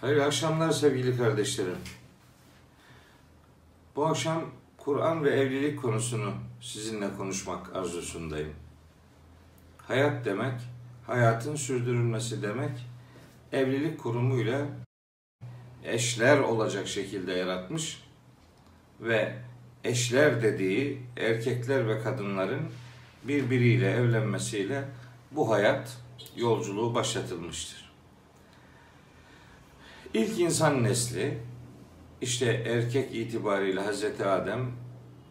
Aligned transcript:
Hayırlı 0.00 0.24
akşamlar 0.24 0.70
sevgili 0.70 1.16
kardeşlerim. 1.16 1.78
Bu 3.96 4.06
akşam 4.06 4.44
Kur'an 4.76 5.24
ve 5.24 5.30
evlilik 5.30 5.82
konusunu 5.82 6.32
sizinle 6.60 7.16
konuşmak 7.16 7.76
arzusundayım. 7.76 8.52
Hayat 9.78 10.24
demek, 10.24 10.60
hayatın 11.06 11.56
sürdürülmesi 11.56 12.42
demek, 12.42 12.70
evlilik 13.52 14.00
kurumuyla 14.00 14.66
eşler 15.84 16.38
olacak 16.38 16.88
şekilde 16.88 17.32
yaratmış 17.32 18.04
ve 19.00 19.34
eşler 19.84 20.42
dediği 20.42 21.02
erkekler 21.16 21.88
ve 21.88 22.02
kadınların 22.02 22.62
birbiriyle 23.24 23.90
evlenmesiyle 23.90 24.84
bu 25.30 25.50
hayat 25.50 25.98
yolculuğu 26.36 26.94
başlatılmıştır. 26.94 27.89
İlk 30.14 30.40
insan 30.40 30.84
nesli 30.84 31.38
işte 32.20 32.46
erkek 32.46 33.14
itibariyle 33.14 33.80
Hazreti 33.80 34.24
Adem, 34.24 34.66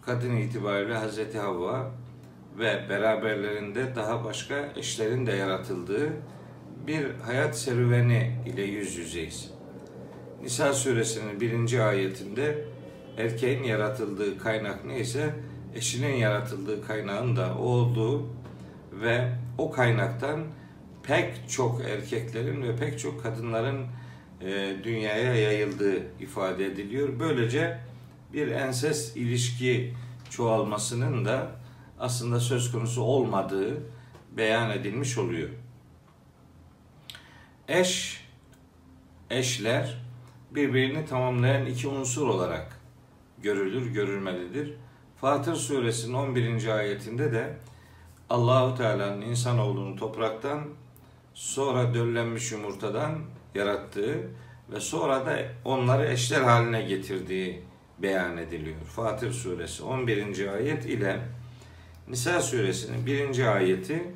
kadın 0.02 0.36
itibariyle 0.36 0.95
Hazreti 0.95 1.40
Havva 1.40 1.91
ve 2.59 2.89
beraberlerinde 2.89 3.95
daha 3.95 4.23
başka 4.23 4.73
eşlerin 4.76 5.27
de 5.27 5.31
yaratıldığı 5.31 6.09
bir 6.88 7.05
hayat 7.26 7.58
serüveni 7.58 8.31
ile 8.45 8.62
yüz 8.62 8.95
yüzeyiz. 8.95 9.52
Nisa 10.41 10.73
suresinin 10.73 11.41
birinci 11.41 11.81
ayetinde 11.81 12.66
erkeğin 13.17 13.64
yaratıldığı 13.64 14.38
kaynak 14.38 14.86
neyse 14.86 15.34
eşinin 15.75 16.16
yaratıldığı 16.16 16.88
kaynağın 16.88 17.36
da 17.36 17.55
o 17.58 17.64
olduğu 17.64 18.27
ve 18.91 19.31
o 19.58 19.72
kaynaktan 19.72 20.44
pek 21.03 21.50
çok 21.50 21.81
erkeklerin 21.81 22.64
ve 22.64 22.75
pek 22.75 23.00
çok 23.00 23.23
kadınların 23.23 23.86
e, 24.41 24.75
dünyaya 24.84 25.35
yayıldığı 25.35 26.03
ifade 26.20 26.66
ediliyor. 26.66 27.20
Böylece 27.20 27.80
bir 28.34 28.47
enses 28.47 29.16
ilişki 29.16 29.94
çoğalmasının 30.30 31.25
da 31.25 31.52
aslında 32.00 32.39
söz 32.39 32.72
konusu 32.72 33.02
olmadığı 33.02 33.83
beyan 34.38 34.72
edilmiş 34.72 35.17
oluyor. 35.17 35.49
Eş, 37.67 38.23
eşler 39.30 39.97
birbirini 40.52 41.05
tamamlayan 41.05 41.66
iki 41.66 41.88
unsur 41.88 42.27
olarak 42.27 42.80
görülür, 43.44 43.94
görülmelidir. 43.94 44.73
Fatır 45.21 45.55
suresinin 45.55 46.14
11. 46.14 46.67
ayetinde 46.67 47.31
de 47.31 47.58
Allahu 48.30 48.77
Teala'nın 48.77 49.21
insanoğlunu 49.21 49.95
topraktan 49.95 50.64
sonra 51.33 51.94
döllenmiş 51.94 52.52
yumurtadan 52.52 53.19
yarattığı 53.55 54.30
ve 54.72 54.80
sonra 54.80 55.25
da 55.25 55.39
onları 55.66 56.08
eşler 56.08 56.42
haline 56.42 56.81
getirdiği 56.81 57.64
beyan 58.00 58.38
ediliyor. 58.38 58.81
Fatır 58.95 59.31
suresi 59.31 59.83
11. 59.83 60.53
ayet 60.53 60.86
ile 60.86 61.19
Nisa 62.08 62.42
suresinin 62.42 63.05
1. 63.05 63.55
ayeti 63.55 64.14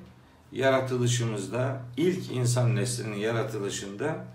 yaratılışımızda 0.52 1.81
ilk 1.98 2.31
insan 2.31 2.76
neslinin 2.76 3.17
yaratılışında 3.17 4.26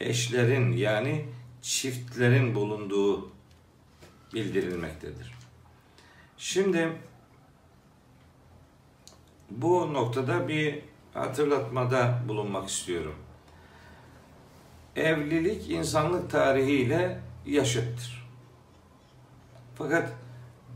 eşlerin 0.00 0.72
yani 0.72 1.24
çiftlerin 1.62 2.54
bulunduğu 2.54 3.32
bildirilmektedir. 4.34 5.32
Şimdi 6.38 6.88
bu 9.50 9.94
noktada 9.94 10.48
bir 10.48 10.78
hatırlatmada 11.14 12.22
bulunmak 12.28 12.68
istiyorum. 12.68 13.14
Evlilik 14.96 15.70
insanlık 15.70 16.30
tarihiyle 16.30 17.20
yaşıttır. 17.46 18.28
Fakat 19.74 20.12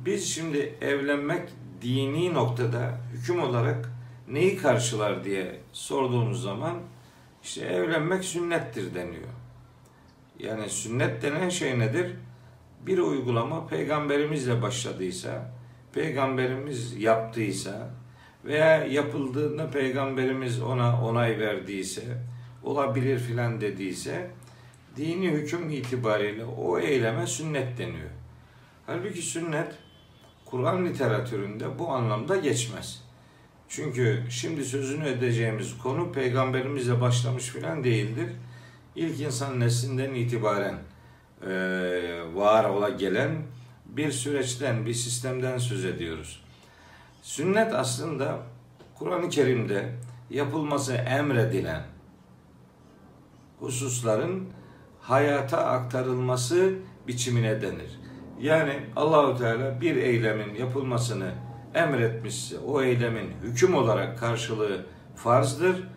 biz 0.05 0.34
şimdi 0.34 0.75
evlenmek 0.81 1.48
dini 1.83 2.34
noktada 2.34 3.00
hüküm 3.12 3.43
olarak 3.43 3.91
neyi 4.28 4.56
karşılar 4.56 5.25
diye 5.25 5.60
sorduğumuz 5.72 6.43
zaman 6.43 6.75
işte 7.43 7.66
evlenmek 7.66 8.25
sünnettir 8.25 8.94
deniyor. 8.94 9.28
Yani 10.38 10.69
sünnet 10.69 11.22
denen 11.22 11.49
şey 11.49 11.78
nedir? 11.78 12.12
Bir 12.87 12.99
uygulama 12.99 13.66
peygamberimizle 13.66 14.62
başladıysa, 14.62 15.53
peygamberimiz 15.93 16.97
yaptıysa 17.03 17.91
veya 18.44 18.84
yapıldığında 18.84 19.71
peygamberimiz 19.71 20.62
ona 20.62 21.03
onay 21.03 21.38
verdiyse, 21.38 22.03
olabilir 22.66 23.19
filan 23.19 23.60
dediyse 23.60 24.31
dini 24.97 25.31
hüküm 25.31 25.71
itibariyle 25.71 26.44
o 26.44 26.78
eyleme 26.78 27.27
sünnet 27.27 27.78
deniyor. 27.78 28.10
Halbuki 28.87 29.22
sünnet 29.22 29.75
Kur'an 30.44 30.87
literatüründe 30.87 31.78
bu 31.78 31.88
anlamda 31.88 32.37
geçmez. 32.37 33.03
Çünkü 33.69 34.25
şimdi 34.31 34.65
sözünü 34.65 35.09
edeceğimiz 35.09 35.78
konu 35.78 36.12
peygamberimizle 36.12 37.00
başlamış 37.00 37.44
filan 37.44 37.84
değildir. 37.84 38.31
İlk 38.97 39.21
insan 39.21 39.60
neslinden 39.60 40.15
itibaren 40.15 40.78
e, 41.43 41.49
var 42.34 42.65
ola 42.65 42.88
gelen 42.88 43.31
bir 43.87 44.12
süreçten, 44.12 44.87
bir 44.87 44.94
sistemden 44.94 45.59
söz 45.59 45.84
ediyoruz. 45.84 46.43
Sünnet 47.22 47.75
aslında 47.75 48.38
Kur'an-ı 48.94 49.28
Kerim'de 49.28 49.93
yapılması 50.31 50.94
emredilen 50.94 51.96
hususların 53.61 54.49
hayata 55.00 55.67
aktarılması 55.67 56.75
biçimine 57.09 57.62
denir. 57.62 58.00
Yani 58.41 58.72
Allahu 58.97 59.39
Teala 59.39 59.81
bir 59.81 59.97
eylemin 59.97 60.55
yapılmasını 60.55 61.31
emretmişse 61.75 62.59
o 62.59 62.83
eylemin 62.83 63.31
hüküm 63.43 63.75
olarak 63.75 64.19
karşılığı 64.19 64.87
farzdır. 65.17 65.89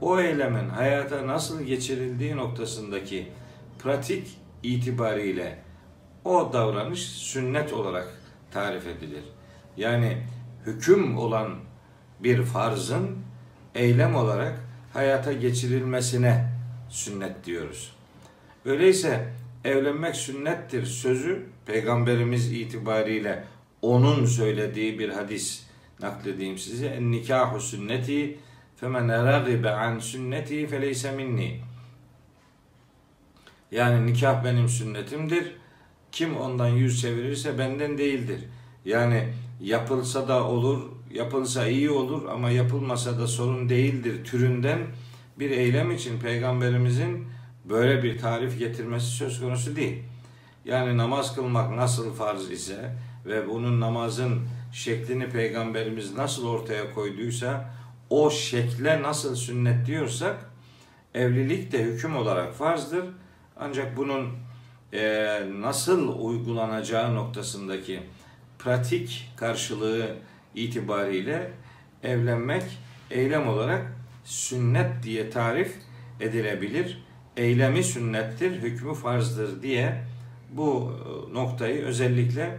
O 0.00 0.20
eylemin 0.20 0.68
hayata 0.68 1.26
nasıl 1.26 1.62
geçirildiği 1.62 2.36
noktasındaki 2.36 3.28
pratik 3.78 4.38
itibariyle 4.62 5.58
o 6.24 6.52
davranış 6.52 7.02
sünnet 7.02 7.72
olarak 7.72 8.08
tarif 8.50 8.86
edilir. 8.86 9.24
Yani 9.76 10.22
hüküm 10.66 11.18
olan 11.18 11.54
bir 12.20 12.42
farzın 12.42 13.18
eylem 13.74 14.16
olarak 14.16 14.60
hayata 14.92 15.32
geçirilmesine 15.32 16.47
sünnet 16.88 17.44
diyoruz. 17.44 17.92
Öyleyse 18.64 19.32
evlenmek 19.64 20.16
sünnettir 20.16 20.86
sözü 20.86 21.46
peygamberimiz 21.66 22.52
itibariyle 22.52 23.44
onun 23.82 24.26
söylediği 24.26 24.98
bir 24.98 25.08
hadis 25.08 25.62
nakledeyim 26.00 26.58
size. 26.58 26.86
En 26.86 27.12
nikahu 27.12 27.60
sünneti 27.60 28.38
femen 28.76 29.08
ragibe 29.08 29.70
an 29.70 29.98
sünneti 29.98 30.66
feleyse 30.66 31.12
minni. 31.12 31.60
Yani 33.70 34.12
nikah 34.12 34.44
benim 34.44 34.68
sünnetimdir. 34.68 35.52
Kim 36.12 36.36
ondan 36.36 36.68
yüz 36.68 37.00
çevirirse 37.00 37.58
benden 37.58 37.98
değildir. 37.98 38.40
Yani 38.84 39.32
yapılsa 39.60 40.28
da 40.28 40.44
olur, 40.44 40.82
yapılsa 41.10 41.66
iyi 41.66 41.90
olur 41.90 42.28
ama 42.28 42.50
yapılmasa 42.50 43.18
da 43.18 43.26
sorun 43.26 43.68
değildir 43.68 44.24
türünden 44.24 44.78
bir 45.38 45.50
eylem 45.50 45.90
için 45.90 46.20
peygamberimizin 46.20 47.28
böyle 47.64 48.02
bir 48.02 48.18
tarif 48.18 48.58
getirmesi 48.58 49.06
söz 49.06 49.40
konusu 49.40 49.76
değil. 49.76 50.02
Yani 50.64 50.96
namaz 50.96 51.34
kılmak 51.34 51.76
nasıl 51.76 52.14
farz 52.14 52.50
ise 52.50 52.94
ve 53.26 53.48
bunun 53.48 53.80
namazın 53.80 54.40
şeklini 54.72 55.30
peygamberimiz 55.30 56.16
nasıl 56.16 56.46
ortaya 56.46 56.94
koyduysa 56.94 57.70
o 58.10 58.30
şekle 58.30 59.02
nasıl 59.02 59.36
sünnet 59.36 59.86
diyorsak 59.86 60.50
evlilik 61.14 61.72
de 61.72 61.82
hüküm 61.82 62.16
olarak 62.16 62.54
farzdır. 62.54 63.04
Ancak 63.56 63.96
bunun 63.96 64.28
e, 64.92 65.40
nasıl 65.60 66.18
uygulanacağı 66.18 67.14
noktasındaki 67.14 68.00
pratik 68.58 69.30
karşılığı 69.36 70.16
itibariyle 70.54 71.50
evlenmek 72.02 72.64
eylem 73.10 73.48
olarak 73.48 73.97
sünnet 74.28 75.02
diye 75.02 75.30
tarif 75.30 75.74
edilebilir. 76.20 77.04
Eylemi 77.36 77.84
sünnettir, 77.84 78.62
hükmü 78.62 78.94
farzdır 78.94 79.62
diye 79.62 80.04
bu 80.50 80.92
e, 80.92 81.34
noktayı 81.34 81.82
özellikle 81.82 82.58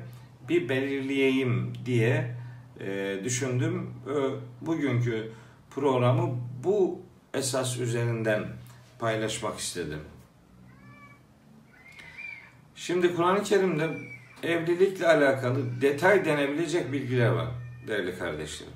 bir 0.50 0.70
belirleyeyim 0.70 1.74
diye 1.86 2.36
e, 2.80 3.20
düşündüm. 3.24 3.94
Bugünkü 4.62 5.32
programı 5.72 6.36
bu 6.64 7.02
esas 7.34 7.78
üzerinden 7.78 8.44
paylaşmak 9.00 9.60
istedim. 9.60 10.00
Şimdi 12.76 13.16
Kur'an-ı 13.16 13.44
Kerim'de 13.44 13.90
evlilikle 14.44 15.08
alakalı 15.08 15.82
detay 15.82 16.26
denebilecek 16.26 16.92
bilgiler 16.92 17.30
var 17.30 17.48
değerli 17.88 18.18
kardeşlerim. 18.18 18.74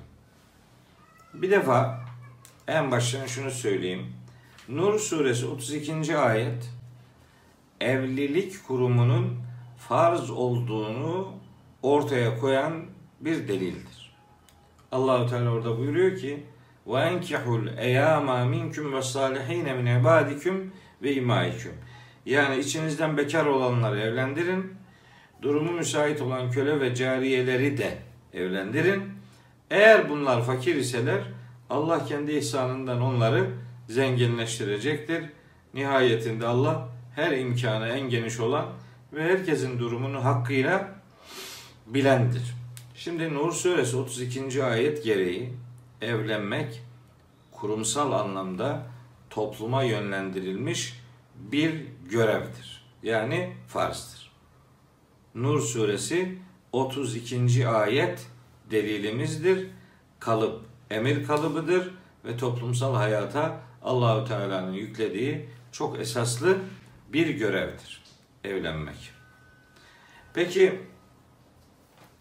Bir 1.34 1.50
defa 1.50 2.03
en 2.68 2.90
baştan 2.90 3.26
şunu 3.26 3.50
söyleyeyim. 3.50 4.06
Nur 4.68 4.98
suresi 4.98 5.46
32. 5.46 6.16
ayet 6.16 6.70
evlilik 7.80 8.66
kurumunun 8.66 9.38
farz 9.88 10.30
olduğunu 10.30 11.34
ortaya 11.82 12.38
koyan 12.38 12.84
bir 13.20 13.48
delildir. 13.48 14.14
Allahu 14.92 15.30
Teala 15.30 15.50
orada 15.50 15.78
buyuruyor 15.78 16.16
ki: 16.16 16.46
"Ve 16.86 16.98
enkihul 17.00 17.66
eyama 17.78 18.44
minkum 18.44 18.92
ve 18.92 19.02
salihin 19.02 19.76
min 19.76 20.00
ibadikum 20.00 20.72
ve 21.02 21.14
imaikum." 21.14 21.72
Yani 22.26 22.58
içinizden 22.58 23.16
bekar 23.16 23.46
olanları 23.46 24.00
evlendirin. 24.00 24.74
Durumu 25.42 25.72
müsait 25.72 26.20
olan 26.22 26.50
köle 26.50 26.80
ve 26.80 26.94
cariyeleri 26.94 27.78
de 27.78 27.98
evlendirin. 28.32 29.02
Eğer 29.70 30.08
bunlar 30.08 30.42
fakir 30.42 30.76
iseler 30.76 31.22
Allah 31.70 32.04
kendi 32.04 32.32
ihsanından 32.32 33.00
onları 33.00 33.50
zenginleştirecektir. 33.88 35.24
Nihayetinde 35.74 36.46
Allah 36.46 36.88
her 37.14 37.38
imkanı 37.38 37.88
en 37.88 38.08
geniş 38.08 38.40
olan 38.40 38.66
ve 39.12 39.22
herkesin 39.22 39.78
durumunu 39.78 40.24
hakkıyla 40.24 40.94
bilendir. 41.86 42.54
Şimdi 42.94 43.34
Nur 43.34 43.52
suresi 43.52 43.96
32. 43.96 44.64
ayet 44.64 45.04
gereği 45.04 45.52
evlenmek 46.00 46.82
kurumsal 47.52 48.12
anlamda 48.12 48.86
topluma 49.30 49.82
yönlendirilmiş 49.82 51.00
bir 51.34 51.86
görevdir. 52.10 52.84
Yani 53.02 53.52
farzdır. 53.68 54.30
Nur 55.34 55.60
suresi 55.60 56.38
32. 56.72 57.68
ayet 57.68 58.26
delilimizdir. 58.70 59.68
Kalıp 60.20 60.73
emir 60.94 61.26
kalıbıdır 61.26 61.90
ve 62.24 62.36
toplumsal 62.36 62.94
hayata 62.94 63.60
Allahü 63.82 64.28
Teala'nın 64.28 64.72
yüklediği 64.72 65.48
çok 65.72 66.00
esaslı 66.00 66.58
bir 67.12 67.26
görevdir 67.28 68.02
evlenmek. 68.44 69.10
Peki 70.34 70.80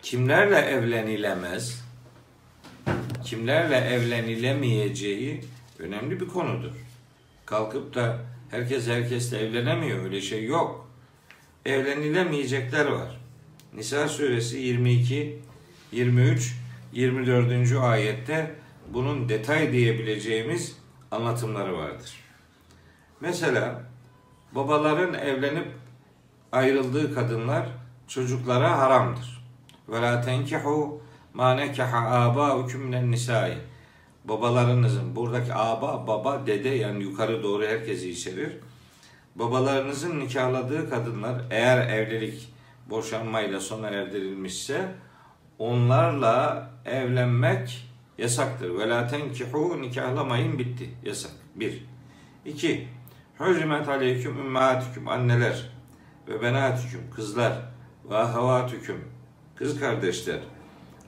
kimlerle 0.01 0.57
evlenilemez? 0.57 1.83
Kimlerle 3.23 3.77
evlenilemeyeceği 3.77 5.41
önemli 5.79 6.19
bir 6.19 6.27
konudur. 6.27 6.71
Kalkıp 7.45 7.95
da 7.95 8.19
herkes 8.51 8.87
herkesle 8.87 9.37
evlenemiyor 9.39 10.03
öyle 10.03 10.21
şey 10.21 10.45
yok. 10.45 10.89
Evlenilemeyecekler 11.65 12.85
var. 12.85 13.19
Nisa 13.73 14.07
suresi 14.07 14.57
22, 14.57 15.39
23, 15.91 16.53
24. 16.93 17.71
ayette 17.77 18.55
bunun 18.93 19.29
detay 19.29 19.71
diyebileceğimiz 19.71 20.77
anlatımları 21.11 21.77
vardır. 21.77 22.23
Mesela 23.21 23.81
babaların 24.51 25.13
evlenip 25.13 25.67
ayrıldığı 26.51 27.15
kadınlar 27.15 27.67
çocuklara 28.07 28.77
haramdır. 28.77 29.43
Ve 29.89 30.01
la 30.01 30.21
tenkihu 30.21 31.01
ma 31.33 31.55
nekaha 31.55 32.19
abaukum 32.19 32.81
minen 32.81 33.11
nisai. 33.11 33.57
Babalarınızın 34.25 35.15
buradaki 35.15 35.53
aba 35.53 36.07
baba 36.07 36.47
dede 36.47 36.69
yani 36.69 37.03
yukarı 37.03 37.43
doğru 37.43 37.63
herkesi 37.65 38.09
içerir. 38.09 38.57
Babalarınızın 39.35 40.19
nikahladığı 40.19 40.89
kadınlar 40.89 41.41
eğer 41.49 41.87
evlilik 41.87 42.53
boşanmayla 42.89 43.59
sona 43.59 43.89
erdirilmişse 43.89 44.91
onlarla 45.59 46.69
evlenmek 46.85 47.92
yasaktır. 48.17 48.79
Ve 48.79 48.89
la 48.89 49.07
tenkihu 49.07 49.81
nikahlamayın 49.81 50.59
bitti. 50.59 50.89
Yasak. 51.03 51.31
Bir. 51.55 51.85
İki. 52.45 52.87
Hürrimet 53.39 53.89
aleyküm 53.89 54.39
ümmatüküm 54.39 55.07
anneler 55.07 55.69
ve 56.27 56.41
benatüküm 56.41 57.01
kızlar 57.15 57.53
ve 58.09 58.17
ahavatüküm 58.17 59.03
kız 59.55 59.79
kardeşler 59.79 60.39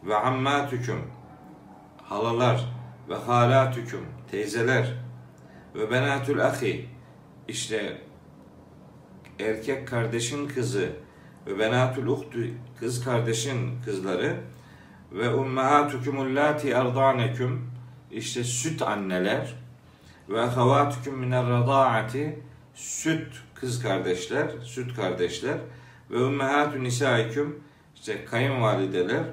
ve 0.03 0.15
ammatüküm 0.15 1.01
halalar 2.03 2.65
ve 3.09 3.15
halatüküm 3.15 4.05
teyzeler 4.31 4.93
ve 5.75 5.91
benatül 5.91 6.45
ahi 6.45 6.89
işte 7.47 8.01
erkek 9.39 9.87
kardeşin 9.87 10.47
kızı 10.47 10.89
ve 11.47 11.59
benatül 11.59 12.07
uhtu 12.07 12.39
kız 12.79 13.03
kardeşin 13.03 13.81
kızları 13.85 14.35
ve 15.11 15.29
ummahatukum 15.29 16.19
allati 16.19 16.69
erdaneküm 16.69 17.71
işte 18.11 18.43
süt 18.43 18.81
anneler. 18.81 19.53
Ve 20.29 20.41
ahavatüküm 20.41 21.17
miner 21.17 21.49
radaati. 21.49 22.39
Süt 22.73 23.27
kız 23.55 23.83
kardeşler, 23.83 24.51
süt 24.63 24.95
kardeşler. 24.95 25.57
Ve 26.11 26.17
ummahatun 26.17 26.83
nisaikum. 26.83 27.59
İşte 27.95 28.25
kayınvalideler. 28.25 29.23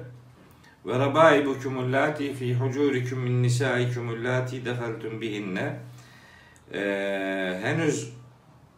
Ve 0.85 0.99
rabaibukum 0.99 1.77
allati 1.77 2.33
fi 2.33 2.55
hucurikum 2.55 3.19
min 3.19 3.43
nisaikum 3.43 4.09
allati 4.09 4.65
dehaltum 4.65 5.21
bihinne. 5.21 5.79
Ee, 6.73 7.59
henüz 7.63 8.13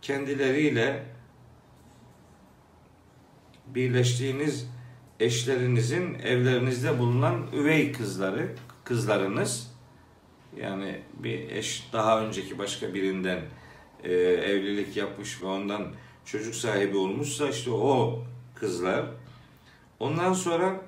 kendileriyle 0.02 1.04
birleştiğiniz 3.68 4.70
eşlerinizin 5.20 6.14
evlerinizde 6.14 7.00
bulunan 7.00 7.48
üvey 7.54 7.92
kızları, 7.92 8.56
kızlarınız 8.84 9.72
yani 10.58 11.02
bir 11.14 11.50
eş 11.50 11.90
daha 11.94 12.22
önceki 12.22 12.58
başka 12.60 12.94
birinden 12.94 13.42
e, 14.04 14.14
evlilik 14.14 14.98
yapmış 14.98 15.42
ve 15.42 15.46
ondan 15.46 15.88
çocuk 16.26 16.56
sahibi 16.56 16.98
olmuşsa 16.98 17.50
işte 17.50 17.72
o 17.72 18.24
kızlar. 18.56 19.06
Ondan 20.00 20.34
sonra 20.34 20.82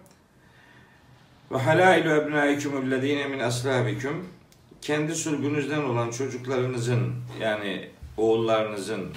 ve 1.51 1.57
halailu 1.57 2.09
ebnaikum 2.09 2.77
ellezine 2.77 3.27
min 3.27 3.39
aslabikum 3.39 4.27
kendi 4.81 5.15
sürgünüzden 5.15 5.83
olan 5.83 6.11
çocuklarınızın 6.11 7.13
yani 7.41 7.89
oğullarınızın 8.17 9.09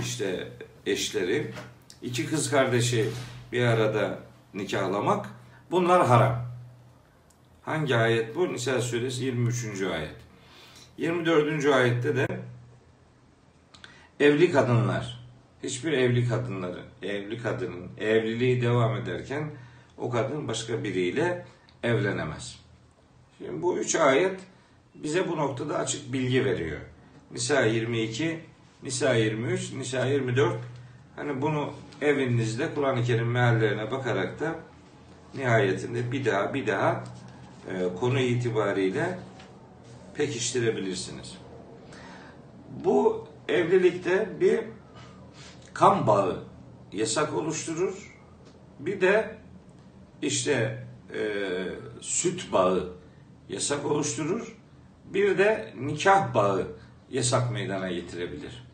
işte 0.00 0.48
eşleri 0.86 1.52
iki 2.02 2.26
kız 2.26 2.50
kardeşi 2.50 3.10
bir 3.52 3.64
arada 3.64 4.18
nikahlamak 4.54 5.26
bunlar 5.70 6.06
haram. 6.06 6.46
Hangi 7.62 7.96
ayet 7.96 8.36
bu? 8.36 8.52
Nisa 8.52 8.80
suresi 8.80 9.24
23. 9.24 9.82
ayet. 9.82 10.16
24. 10.98 11.66
ayette 11.66 12.16
de 12.16 12.26
evli 14.20 14.52
kadınlar 14.52 15.24
hiçbir 15.62 15.92
evli 15.92 16.28
kadınları 16.28 16.82
evli 17.02 17.38
kadının 17.38 17.90
evliliği 17.98 18.62
devam 18.62 18.96
ederken 18.96 19.50
o 19.98 20.10
kadın 20.10 20.48
başka 20.48 20.84
biriyle 20.84 21.46
evlenemez. 21.82 22.60
Şimdi 23.38 23.62
bu 23.62 23.78
üç 23.78 23.94
ayet 23.94 24.40
bize 24.94 25.28
bu 25.28 25.36
noktada 25.36 25.78
açık 25.78 26.12
bilgi 26.12 26.44
veriyor. 26.44 26.80
Nisa 27.30 27.60
22, 27.60 28.40
Nisa 28.82 29.14
23, 29.14 29.72
Nisa 29.72 30.06
24 30.06 30.56
hani 31.16 31.42
bunu 31.42 31.72
evinizde 32.00 32.74
Kur'an-ı 32.74 33.04
Kerim 33.04 33.30
meallerine 33.30 33.90
bakarak 33.90 34.40
da 34.40 34.54
nihayetinde 35.34 36.12
bir 36.12 36.24
daha 36.24 36.54
bir 36.54 36.66
daha 36.66 37.04
e, 37.70 37.94
konu 38.00 38.20
itibariyle 38.20 39.18
pekiştirebilirsiniz. 40.14 41.38
Bu 42.84 43.28
evlilikte 43.48 44.40
bir 44.40 44.60
kan 45.74 46.06
bağı 46.06 46.44
yasak 46.92 47.34
oluşturur. 47.34 48.14
Bir 48.80 49.00
de 49.00 49.36
işte 50.22 50.86
e, 51.14 51.20
süt 52.00 52.52
bağı 52.52 52.92
yasak 53.48 53.84
oluşturur. 53.84 54.56
Bir 55.04 55.38
de 55.38 55.74
nikah 55.80 56.34
bağı 56.34 56.66
yasak 57.10 57.52
meydana 57.52 57.90
getirebilir. 57.90 58.64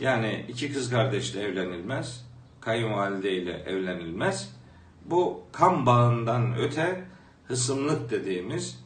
Yani 0.00 0.44
iki 0.48 0.72
kız 0.72 0.90
kardeşle 0.90 1.42
evlenilmez, 1.42 2.29
kayınvalide 2.60 3.32
ile 3.32 3.52
evlenilmez. 3.52 4.56
Bu 5.04 5.42
kan 5.52 5.86
bağından 5.86 6.56
öte 6.58 7.04
hısımlık 7.44 8.10
dediğimiz 8.10 8.84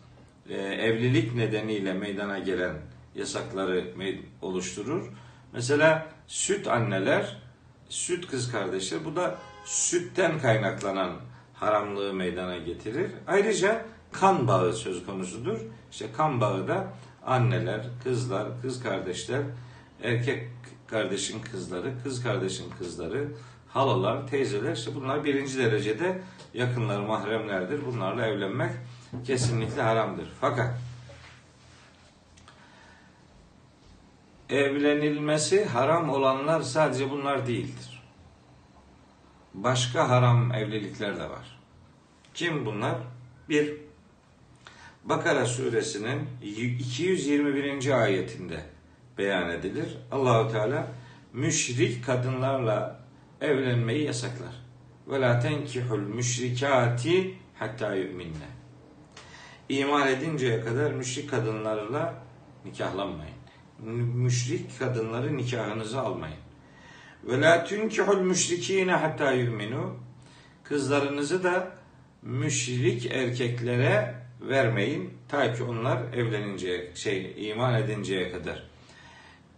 e, 0.48 0.54
evlilik 0.56 1.34
nedeniyle 1.34 1.92
meydana 1.92 2.38
gelen 2.38 2.74
yasakları 3.14 3.84
oluşturur. 4.42 5.12
Mesela 5.52 6.06
süt 6.26 6.68
anneler, 6.68 7.36
süt 7.88 8.26
kız 8.26 8.52
kardeşler 8.52 9.04
bu 9.04 9.16
da 9.16 9.38
sütten 9.64 10.38
kaynaklanan 10.38 11.12
haramlığı 11.54 12.14
meydana 12.14 12.56
getirir. 12.56 13.10
Ayrıca 13.26 13.84
kan 14.12 14.48
bağı 14.48 14.72
söz 14.72 15.06
konusudur. 15.06 15.58
İşte 15.90 16.06
kan 16.16 16.40
bağı 16.40 16.68
da 16.68 16.86
anneler, 17.26 17.80
kızlar, 18.04 18.48
kız 18.62 18.82
kardeşler, 18.82 19.42
erkek 20.02 20.48
kardeşin 20.94 21.42
kızları, 21.42 21.92
kız 22.02 22.22
kardeşin 22.22 22.70
kızları, 22.78 23.28
halalar, 23.68 24.26
teyzeler 24.26 24.72
işte 24.72 24.94
bunlar 24.94 25.24
birinci 25.24 25.58
derecede 25.58 26.22
yakınları 26.54 27.02
mahremlerdir. 27.02 27.86
Bunlarla 27.86 28.26
evlenmek 28.26 28.70
kesinlikle 29.26 29.82
haramdır. 29.82 30.28
Fakat 30.40 30.78
evlenilmesi 34.48 35.64
haram 35.64 36.10
olanlar 36.10 36.62
sadece 36.62 37.10
bunlar 37.10 37.46
değildir. 37.46 38.02
Başka 39.54 40.08
haram 40.08 40.52
evlilikler 40.52 41.16
de 41.16 41.30
var. 41.30 41.60
Kim 42.34 42.66
bunlar? 42.66 42.96
Bir, 43.48 43.76
Bakara 45.04 45.46
suresinin 45.46 46.28
221. 46.42 48.02
ayetinde 48.02 48.73
beyan 49.18 49.50
edilir. 49.50 49.98
Allahu 50.12 50.52
Teala 50.52 50.86
müşrik 51.32 52.04
kadınlarla 52.04 53.00
evlenmeyi 53.40 54.04
yasaklar. 54.04 54.64
Ve 55.08 55.20
la 55.20 55.40
tenkihul 55.40 55.98
müşrikati 55.98 57.34
hatta 57.54 57.94
yu'minne. 57.94 58.48
İman 59.68 60.08
edinceye 60.08 60.60
kadar 60.60 60.92
müşrik 60.92 61.30
kadınlarla 61.30 62.14
nikahlanmayın. 62.64 63.34
Müşrik 64.14 64.78
kadınları 64.78 65.36
nikahınızı 65.36 66.00
almayın. 66.00 66.36
Ve 67.24 67.40
la 67.40 67.64
tunkihul 67.64 68.20
müşrikine 68.20 68.92
hatta 68.92 69.32
yu'minu. 69.32 69.96
Kızlarınızı 70.64 71.44
da 71.44 71.70
müşrik 72.22 73.06
erkeklere 73.06 74.14
vermeyin 74.40 75.14
ta 75.28 75.52
ki 75.52 75.62
onlar 75.62 76.12
evleninceye 76.12 76.90
şey 76.94 77.50
iman 77.50 77.82
edinceye 77.82 78.32
kadar. 78.32 78.73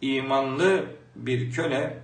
İmanlı 0.00 0.84
bir 1.16 1.52
köle 1.52 1.98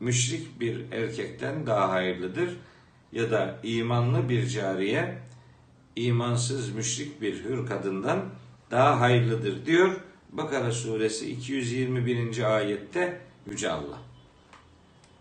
müşrik 0.00 0.60
bir 0.60 0.92
erkekten 0.92 1.66
daha 1.66 1.90
hayırlıdır 1.90 2.56
ya 3.12 3.30
da 3.30 3.58
imanlı 3.62 4.28
bir 4.28 4.46
cariye 4.46 5.18
imansız 5.96 6.74
müşrik 6.74 7.22
bir 7.22 7.44
hür 7.44 7.66
kadından 7.66 8.24
daha 8.70 9.00
hayırlıdır 9.00 9.66
diyor 9.66 10.00
Bakara 10.32 10.72
suresi 10.72 11.30
221. 11.30 12.56
ayette 12.56 13.20
Yüce 13.50 13.70
Allah. 13.70 13.98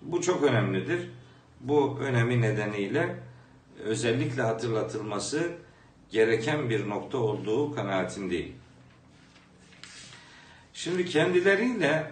Bu 0.02 0.22
çok 0.22 0.44
önemlidir. 0.44 1.10
Bu 1.60 1.98
önemi 2.00 2.42
nedeniyle 2.42 3.16
özellikle 3.84 4.42
hatırlatılması 4.42 5.52
gereken 6.10 6.70
bir 6.70 6.90
nokta 6.90 7.18
olduğu 7.18 7.76
kanaatindeyim. 7.76 8.59
Şimdi 10.84 11.06
kendileriyle 11.06 12.12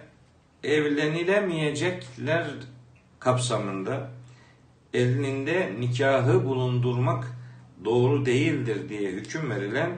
evlenilemeyecekler 0.64 2.46
kapsamında 3.18 4.10
elinde 4.94 5.74
nikahı 5.80 6.44
bulundurmak 6.44 7.26
doğru 7.84 8.26
değildir 8.26 8.88
diye 8.88 9.10
hüküm 9.10 9.50
verilen 9.50 9.92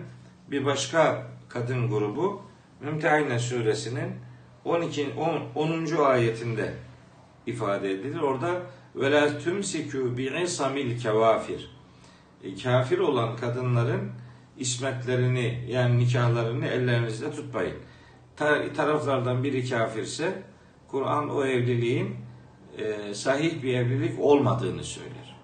bir 0.50 0.64
başka 0.64 1.26
kadın 1.48 1.88
grubu 1.88 2.42
Mümtehine 2.80 3.38
suresinin 3.38 4.12
12 4.64 5.08
10. 5.54 5.86
10. 5.86 5.86
ayetinde 6.04 6.74
ifade 7.46 7.90
edilir. 7.90 8.20
Orada 8.20 8.62
ve 8.94 9.10
la 9.10 9.38
tumsiku 9.38 10.16
bi 10.16 10.42
isamil 10.42 11.00
kevafir. 11.00 11.70
E, 12.44 12.54
kafir 12.54 12.98
olan 12.98 13.36
kadınların 13.36 14.12
ismetlerini 14.58 15.64
yani 15.68 15.98
nikahlarını 15.98 16.66
ellerinizde 16.66 17.30
tutmayın. 17.30 17.76
Ta, 18.37 18.72
taraflardan 18.72 19.44
biri 19.44 19.68
kafirse 19.68 20.42
Kur'an 20.88 21.37
o 21.37 21.44
evliliğin 21.44 22.16
e, 22.78 23.14
sahih 23.14 23.62
bir 23.62 23.75
evlilik 23.75 24.20
olmadığını 24.20 24.84
söyler. 24.84 25.37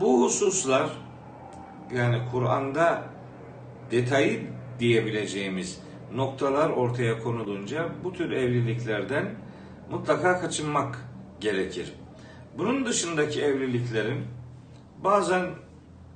Bu 0.00 0.24
hususlar 0.24 0.90
yani 1.94 2.18
Kur'an'da 2.32 3.02
detayı 3.90 4.46
diyebileceğimiz 4.78 5.80
noktalar 6.14 6.70
ortaya 6.70 7.18
konulunca 7.18 7.88
bu 8.04 8.12
tür 8.12 8.30
evliliklerden 8.30 9.34
mutlaka 9.90 10.40
kaçınmak 10.40 10.98
gerekir. 11.40 11.92
Bunun 12.58 12.86
dışındaki 12.86 13.42
evliliklerin 13.42 14.24
bazen 15.04 15.44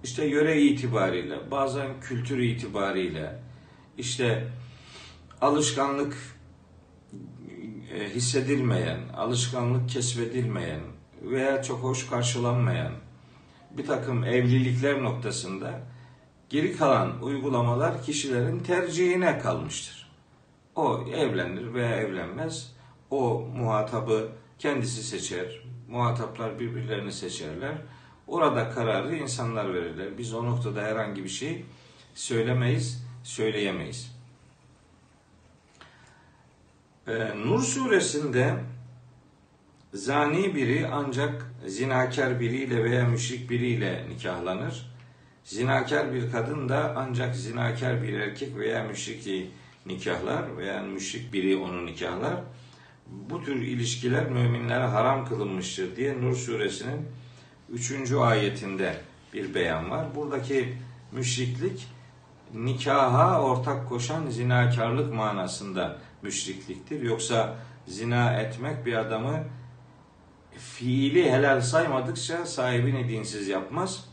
işte 0.05 0.27
yöre 0.27 0.61
itibariyle, 0.63 1.51
bazen 1.51 2.01
kültür 2.01 2.39
itibariyle, 2.39 3.39
işte 3.99 4.49
alışkanlık 5.41 6.17
e, 7.95 8.15
hissedilmeyen, 8.15 9.01
alışkanlık 9.17 9.89
kesbedilmeyen 9.89 10.81
veya 11.23 11.63
çok 11.63 11.83
hoş 11.83 12.11
karşılanmayan 12.11 12.93
bir 13.71 13.87
takım 13.87 14.25
evlilikler 14.25 15.03
noktasında 15.03 15.81
geri 16.49 16.77
kalan 16.77 17.23
uygulamalar 17.23 18.03
kişilerin 18.03 18.59
tercihine 18.59 19.39
kalmıştır. 19.39 20.11
O 20.77 21.05
evlenir 21.15 21.75
veya 21.75 21.97
evlenmez. 21.97 22.77
O 23.11 23.41
muhatabı 23.41 24.29
kendisi 24.59 25.03
seçer. 25.03 25.63
Muhataplar 25.89 26.59
birbirlerini 26.59 27.13
seçerler. 27.13 27.75
Orada 28.31 28.71
kararı 28.71 29.17
insanlar 29.17 29.75
verirler. 29.75 30.19
Biz 30.19 30.35
o 30.35 30.45
noktada 30.45 30.83
herhangi 30.83 31.25
bir 31.25 31.29
şey 31.29 31.65
söylemeyiz, 32.15 33.05
söyleyemeyiz. 33.23 34.17
Ee, 37.09 37.13
Nur 37.45 37.63
suresinde 37.63 38.55
zani 39.95 40.55
biri 40.55 40.87
ancak 40.93 41.47
zinakar 41.67 42.41
biriyle 42.41 42.85
veya 42.85 43.05
müşrik 43.05 43.51
biriyle 43.51 44.07
nikahlanır. 44.09 44.91
Zinakar 45.45 46.13
bir 46.15 46.33
kadın 46.33 46.69
da 46.69 46.95
ancak 46.97 47.37
zinakar 47.37 48.03
bir 48.03 48.13
erkek 48.13 48.57
veya 48.57 48.85
müşrikli 48.85 49.51
nikahlar 49.87 50.57
veya 50.57 50.83
müşrik 50.83 51.33
biri 51.33 51.57
onu 51.57 51.87
nikahlar. 51.87 52.35
Bu 53.07 53.45
tür 53.45 53.57
ilişkiler 53.57 54.31
müminlere 54.31 54.85
haram 54.85 55.29
kılınmıştır 55.29 55.97
diye 55.97 56.21
Nur 56.21 56.37
suresinin 56.37 57.07
3. 57.73 58.13
ayetinde 58.13 58.97
bir 59.35 59.55
beyan 59.55 59.91
var. 59.91 60.07
Buradaki 60.15 60.75
müşriklik 61.13 61.87
nikaha 62.55 63.43
ortak 63.43 63.89
koşan 63.89 64.31
zinakarlık 64.31 65.15
manasında 65.15 65.99
müşrikliktir. 66.23 67.03
Yoksa 67.03 67.57
zina 67.87 68.33
etmek 68.33 68.87
bir 68.87 68.95
adamı 68.95 69.45
fiili 70.59 71.31
helal 71.33 71.61
saymadıkça 71.61 72.47
sahibini 72.47 73.09
dinsiz 73.09 73.49
yapmaz. 73.49 74.05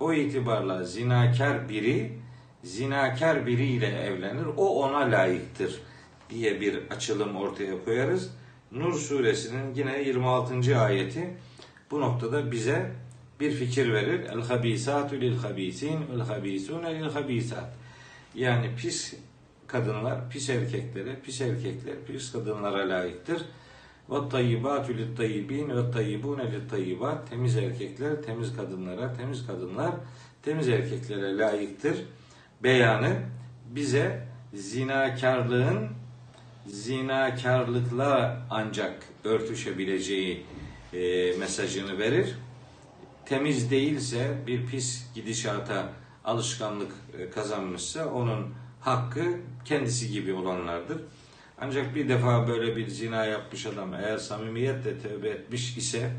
O 0.00 0.12
itibarla 0.12 0.84
zinakar 0.84 1.68
biri 1.68 2.18
zinakar 2.64 3.46
biriyle 3.46 3.86
evlenir. 3.86 4.46
O 4.56 4.84
ona 4.84 4.98
layıktır 4.98 5.80
diye 6.30 6.60
bir 6.60 6.78
açılım 6.90 7.36
ortaya 7.36 7.84
koyarız. 7.84 8.30
Nur 8.72 8.94
suresinin 8.94 9.74
yine 9.74 10.02
26. 10.02 10.80
ayeti 10.80 11.36
bu 11.90 12.00
noktada 12.00 12.52
bize 12.52 13.01
bir 13.40 13.50
fikir 13.50 13.92
verir. 13.92 14.20
El 14.20 14.42
habisatu 14.42 15.20
lil 15.20 15.36
habisin 15.36 15.98
vel 16.12 16.20
habisune 16.20 16.94
lil 16.94 17.10
habisat. 17.10 17.74
Yani 18.34 18.70
pis 18.76 19.14
kadınlar 19.66 20.30
pis 20.30 20.50
erkeklere, 20.50 21.20
pis 21.24 21.40
erkekler 21.40 21.94
pis 22.06 22.32
kadınlara 22.32 22.88
layıktır. 22.88 23.42
Ve 24.10 24.28
tayyibatu 24.28 24.94
lit 24.94 25.16
tayyibin 25.16 25.68
ve 25.68 25.90
tayyibune 25.90 26.52
lit 26.52 26.70
tayyibat. 26.70 27.30
Temiz 27.30 27.56
erkekler 27.56 28.22
temiz 28.22 28.56
kadınlara, 28.56 29.14
temiz 29.14 29.46
kadınlar 29.46 29.92
temiz 30.42 30.68
erkeklere 30.68 31.38
layıktır. 31.38 31.96
Beyanı 32.62 33.16
bize 33.70 34.26
zinakarlığın 34.54 35.88
zinakarlıkla 36.66 38.42
ancak 38.50 38.94
örtüşebileceği 39.24 40.46
e, 40.92 41.32
mesajını 41.36 41.98
verir. 41.98 42.34
Temiz 43.26 43.70
değilse 43.70 44.38
bir 44.46 44.66
pis 44.66 45.14
gidişata 45.14 45.92
alışkanlık 46.24 46.92
e, 47.18 47.30
kazanmışsa 47.30 48.08
onun 48.08 48.54
hakkı 48.80 49.24
kendisi 49.64 50.10
gibi 50.10 50.32
olanlardır. 50.32 51.02
Ancak 51.60 51.94
bir 51.94 52.08
defa 52.08 52.48
böyle 52.48 52.76
bir 52.76 52.88
zina 52.88 53.24
yapmış 53.24 53.66
adam 53.66 53.94
eğer 53.94 54.18
samimiyetle 54.18 54.98
tövbe 54.98 55.28
etmiş 55.28 55.76
ise, 55.76 56.10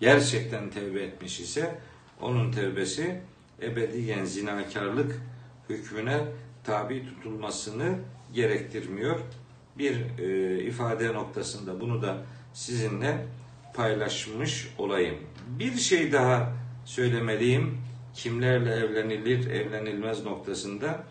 gerçekten 0.00 0.70
tövbe 0.70 1.02
etmiş 1.02 1.40
ise 1.40 1.78
onun 2.20 2.52
tövbesi 2.52 3.20
ebediyen 3.62 4.24
zinakarlık 4.24 5.20
hükmüne 5.68 6.20
tabi 6.64 7.06
tutulmasını 7.06 7.98
gerektirmiyor. 8.34 9.20
Bir 9.78 10.18
e, 10.18 10.58
ifade 10.64 11.14
noktasında 11.14 11.80
bunu 11.80 12.02
da 12.02 12.16
sizinle 12.54 13.26
paylaşmış 13.74 14.68
olayım. 14.78 15.16
Bir 15.58 15.76
şey 15.76 16.12
daha 16.12 16.52
söylemeliyim. 16.84 17.78
Kimlerle 18.14 18.74
evlenilir, 18.74 19.50
evlenilmez 19.50 20.24
noktasında. 20.24 21.04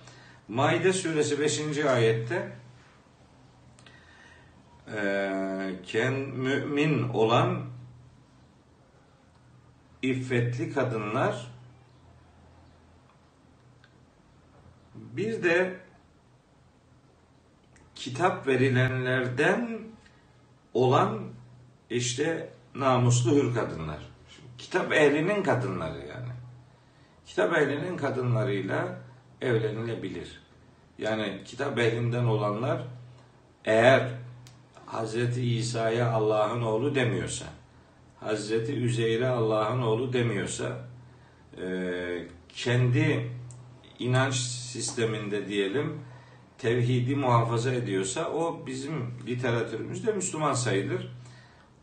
Maide 0.47 0.93
suresi 0.93 1.39
5. 1.39 1.77
ayette 1.77 2.51
e, 4.95 5.71
ken 5.85 6.13
mümin 6.13 7.09
olan 7.09 7.65
iffetli 10.01 10.73
kadınlar 10.73 11.47
bir 14.95 15.43
de 15.43 15.79
kitap 17.95 18.47
verilenlerden 18.47 19.79
olan 20.73 21.19
işte 21.89 22.53
namuslu 22.75 23.31
hür 23.31 23.53
kadınlar. 23.53 24.08
Kitap 24.59 24.93
ehlinin 24.93 25.43
kadınları 25.43 25.99
yani. 25.99 26.29
Kitap 27.25 27.57
ehlinin 27.57 27.97
kadınlarıyla 27.97 28.99
evlenilebilir. 29.41 30.41
Yani 30.97 31.41
kitap 31.45 31.79
ehlinden 31.79 32.25
olanlar 32.25 32.81
eğer 33.65 34.09
Hz. 34.87 35.37
İsa'ya 35.37 36.11
Allah'ın 36.11 36.61
oğlu 36.61 36.95
demiyorsa, 36.95 37.45
Hz. 38.21 38.51
Üzeyr'e 38.69 39.27
Allah'ın 39.27 39.81
oğlu 39.81 40.13
demiyorsa, 40.13 40.87
e, 41.61 41.67
kendi 42.49 43.31
inanç 43.99 44.35
sisteminde 44.35 45.47
diyelim 45.47 45.99
tevhidi 46.57 47.15
muhafaza 47.15 47.73
ediyorsa 47.73 48.29
o 48.29 48.67
bizim 48.67 49.13
literatürümüzde 49.27 50.11
Müslüman 50.11 50.53
sayılır. 50.53 51.18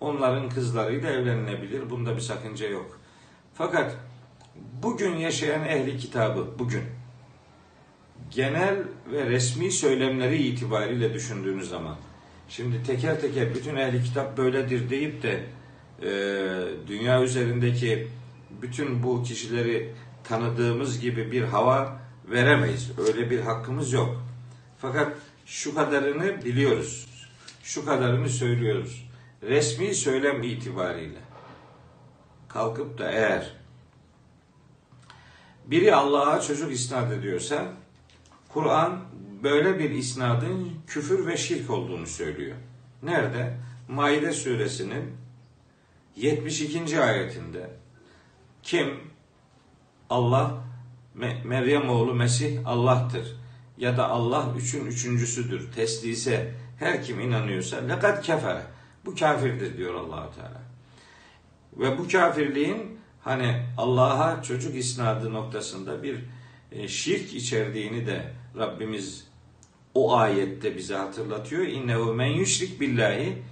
Onların 0.01 0.49
kızlarıyla 0.49 1.11
evlenilebilir. 1.11 1.91
Bunda 1.91 2.17
bir 2.17 2.21
sakınca 2.21 2.69
yok. 2.69 3.01
Fakat 3.55 3.97
bugün 4.83 5.17
yaşayan 5.17 5.65
ehli 5.65 5.99
kitabı 5.99 6.59
bugün 6.59 6.83
genel 8.31 8.77
ve 9.13 9.27
resmi 9.27 9.73
söylemleri 9.73 10.43
itibariyle 10.43 11.15
düşündüğünüz 11.15 11.69
zaman 11.69 11.97
şimdi 12.49 12.83
teker 12.83 13.21
teker 13.21 13.55
bütün 13.55 13.77
ehli 13.77 14.05
kitap 14.05 14.37
böyledir 14.37 14.91
deyip 14.91 15.23
de 15.23 15.45
e, 16.03 16.09
dünya 16.87 17.23
üzerindeki 17.23 18.09
bütün 18.63 19.03
bu 19.03 19.23
kişileri 19.23 19.93
tanıdığımız 20.25 21.01
gibi 21.01 21.33
bir 21.33 21.43
hava 21.43 22.01
veremeyiz. 22.31 22.91
Öyle 22.99 23.31
bir 23.31 23.41
hakkımız 23.41 23.93
yok. 23.93 24.23
Fakat 24.79 25.13
şu 25.47 25.75
kadarını 25.75 26.45
biliyoruz. 26.45 27.07
Şu 27.63 27.85
kadarını 27.85 28.29
söylüyoruz. 28.29 29.09
Resmi 29.43 29.95
söylem 29.95 30.43
itibariyle 30.43 31.19
kalkıp 32.49 32.99
da 32.99 33.11
eğer 33.11 33.53
biri 35.67 35.95
Allah'a 35.95 36.41
çocuk 36.41 36.73
isnat 36.73 37.13
ediyorsa 37.13 37.73
Kur'an 38.49 39.01
böyle 39.43 39.79
bir 39.79 39.91
isnadın 39.91 40.73
küfür 40.87 41.27
ve 41.27 41.37
şirk 41.37 41.71
olduğunu 41.71 42.07
söylüyor. 42.07 42.57
Nerede? 43.03 43.57
Maide 43.89 44.33
suresinin 44.33 45.17
72. 46.17 47.01
ayetinde 47.01 47.71
kim 48.63 49.01
Allah 50.11 50.65
Meryem 51.45 51.89
oğlu 51.89 52.15
Mesih 52.15 52.67
Allah'tır 52.67 53.37
ya 53.79 53.97
da 53.97 54.09
Allah 54.09 54.53
üçün 54.59 54.87
üçüncüsüdür 54.87 55.73
teslise 55.73 56.55
her 56.79 57.03
kim 57.03 57.21
inanıyorsa 57.21 57.77
lekad 57.77 58.23
kefere 58.23 58.76
bu 59.07 59.15
kafirdir 59.15 59.79
diyor 59.79 59.95
Allahu 59.95 60.35
Teala. 60.35 60.63
Ve 61.77 61.99
bu 61.99 62.09
kafirliğin 62.09 62.99
hani 63.21 63.63
Allah'a 63.79 64.43
çocuk 64.43 64.77
isnadı 64.77 65.33
noktasında 65.33 66.03
bir 66.03 66.25
e, 66.73 66.89
şirk 66.89 67.35
içerdiğini 67.35 68.07
de 68.07 68.33
Rabbimiz 68.59 69.29
o 69.95 70.17
ayette 70.17 70.77
bize 70.77 70.97
hatırlatıyor. 70.97 71.63
İnnehu 71.63 72.15
men 72.15 72.27
yüşrik 72.27 72.81
billahi 72.81 73.43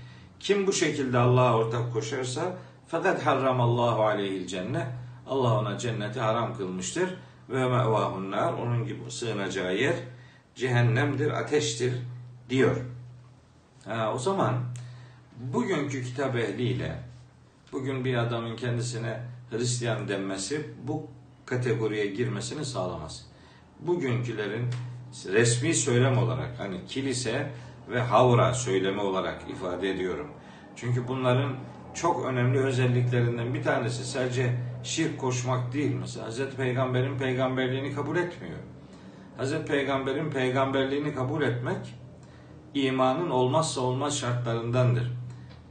kim 0.40 0.66
bu 0.66 0.72
şekilde 0.72 1.18
Allah'a 1.18 1.56
ortak 1.56 1.92
koşarsa 1.92 2.56
fakat 2.86 3.26
harramallahu 3.26 4.04
aleyhil 4.04 4.46
cennet 4.46 4.86
Allah 5.26 5.58
ona 5.58 5.78
cenneti 5.78 6.20
haram 6.20 6.56
kılmıştır 6.56 7.14
ve 7.50 7.68
mevahun 7.68 8.32
onun 8.32 8.86
gibi 8.86 9.10
sığınacağı 9.10 9.76
yer 9.76 9.94
cehennemdir, 10.54 11.30
ateştir 11.30 11.94
diyor. 12.50 12.76
Ha, 13.84 14.12
o 14.14 14.18
zaman 14.18 14.54
bugünkü 15.40 16.04
kitap 16.04 16.36
ehliyle 16.36 16.98
bugün 17.72 18.04
bir 18.04 18.14
adamın 18.14 18.56
kendisine 18.56 19.20
Hristiyan 19.50 20.08
denmesi 20.08 20.66
bu 20.84 21.06
kategoriye 21.46 22.06
girmesini 22.06 22.64
sağlamaz. 22.64 23.26
Bugünkülerin 23.80 24.66
resmi 25.26 25.74
söylem 25.74 26.18
olarak 26.18 26.58
hani 26.58 26.86
kilise 26.86 27.50
ve 27.90 28.00
havra 28.00 28.54
söylemi 28.54 29.00
olarak 29.00 29.50
ifade 29.50 29.90
ediyorum. 29.90 30.28
Çünkü 30.76 31.08
bunların 31.08 31.56
çok 31.94 32.24
önemli 32.24 32.58
özelliklerinden 32.58 33.54
bir 33.54 33.62
tanesi 33.62 34.04
sadece 34.04 34.56
şirk 34.82 35.18
koşmak 35.18 35.72
değil. 35.72 35.94
Mesela 35.94 36.30
Hz. 36.30 36.56
Peygamber'in 36.56 37.18
peygamberliğini 37.18 37.94
kabul 37.94 38.16
etmiyor. 38.16 38.58
Hz. 39.38 39.64
Peygamber'in 39.66 40.30
peygamberliğini 40.30 41.14
kabul 41.14 41.42
etmek 41.42 41.94
imanın 42.74 43.30
olmazsa 43.30 43.80
olmaz 43.80 44.18
şartlarındandır. 44.18 45.12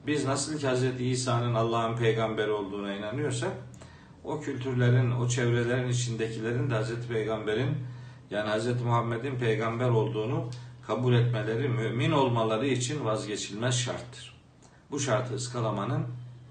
Biz 0.07 0.25
nasıl 0.25 0.57
ki 0.59 0.69
Hz. 0.69 1.01
İsa'nın 1.01 1.53
Allah'ın 1.53 1.97
peygamberi 1.97 2.51
olduğuna 2.51 2.93
inanıyorsak 2.93 3.51
o 4.23 4.41
kültürlerin, 4.41 5.11
o 5.11 5.27
çevrelerin 5.27 5.89
içindekilerin 5.89 6.69
de 6.69 6.81
Hz. 6.81 7.07
Peygamber'in 7.07 7.69
yani 8.31 8.49
Hz. 8.49 8.81
Muhammed'in 8.81 9.35
peygamber 9.35 9.89
olduğunu 9.89 10.49
kabul 10.87 11.13
etmeleri, 11.13 11.69
mümin 11.69 12.11
olmaları 12.11 12.67
için 12.67 13.05
vazgeçilmez 13.05 13.79
şarttır. 13.79 14.33
Bu 14.91 14.99
şartı 14.99 15.33
ıskalamanın 15.33 16.05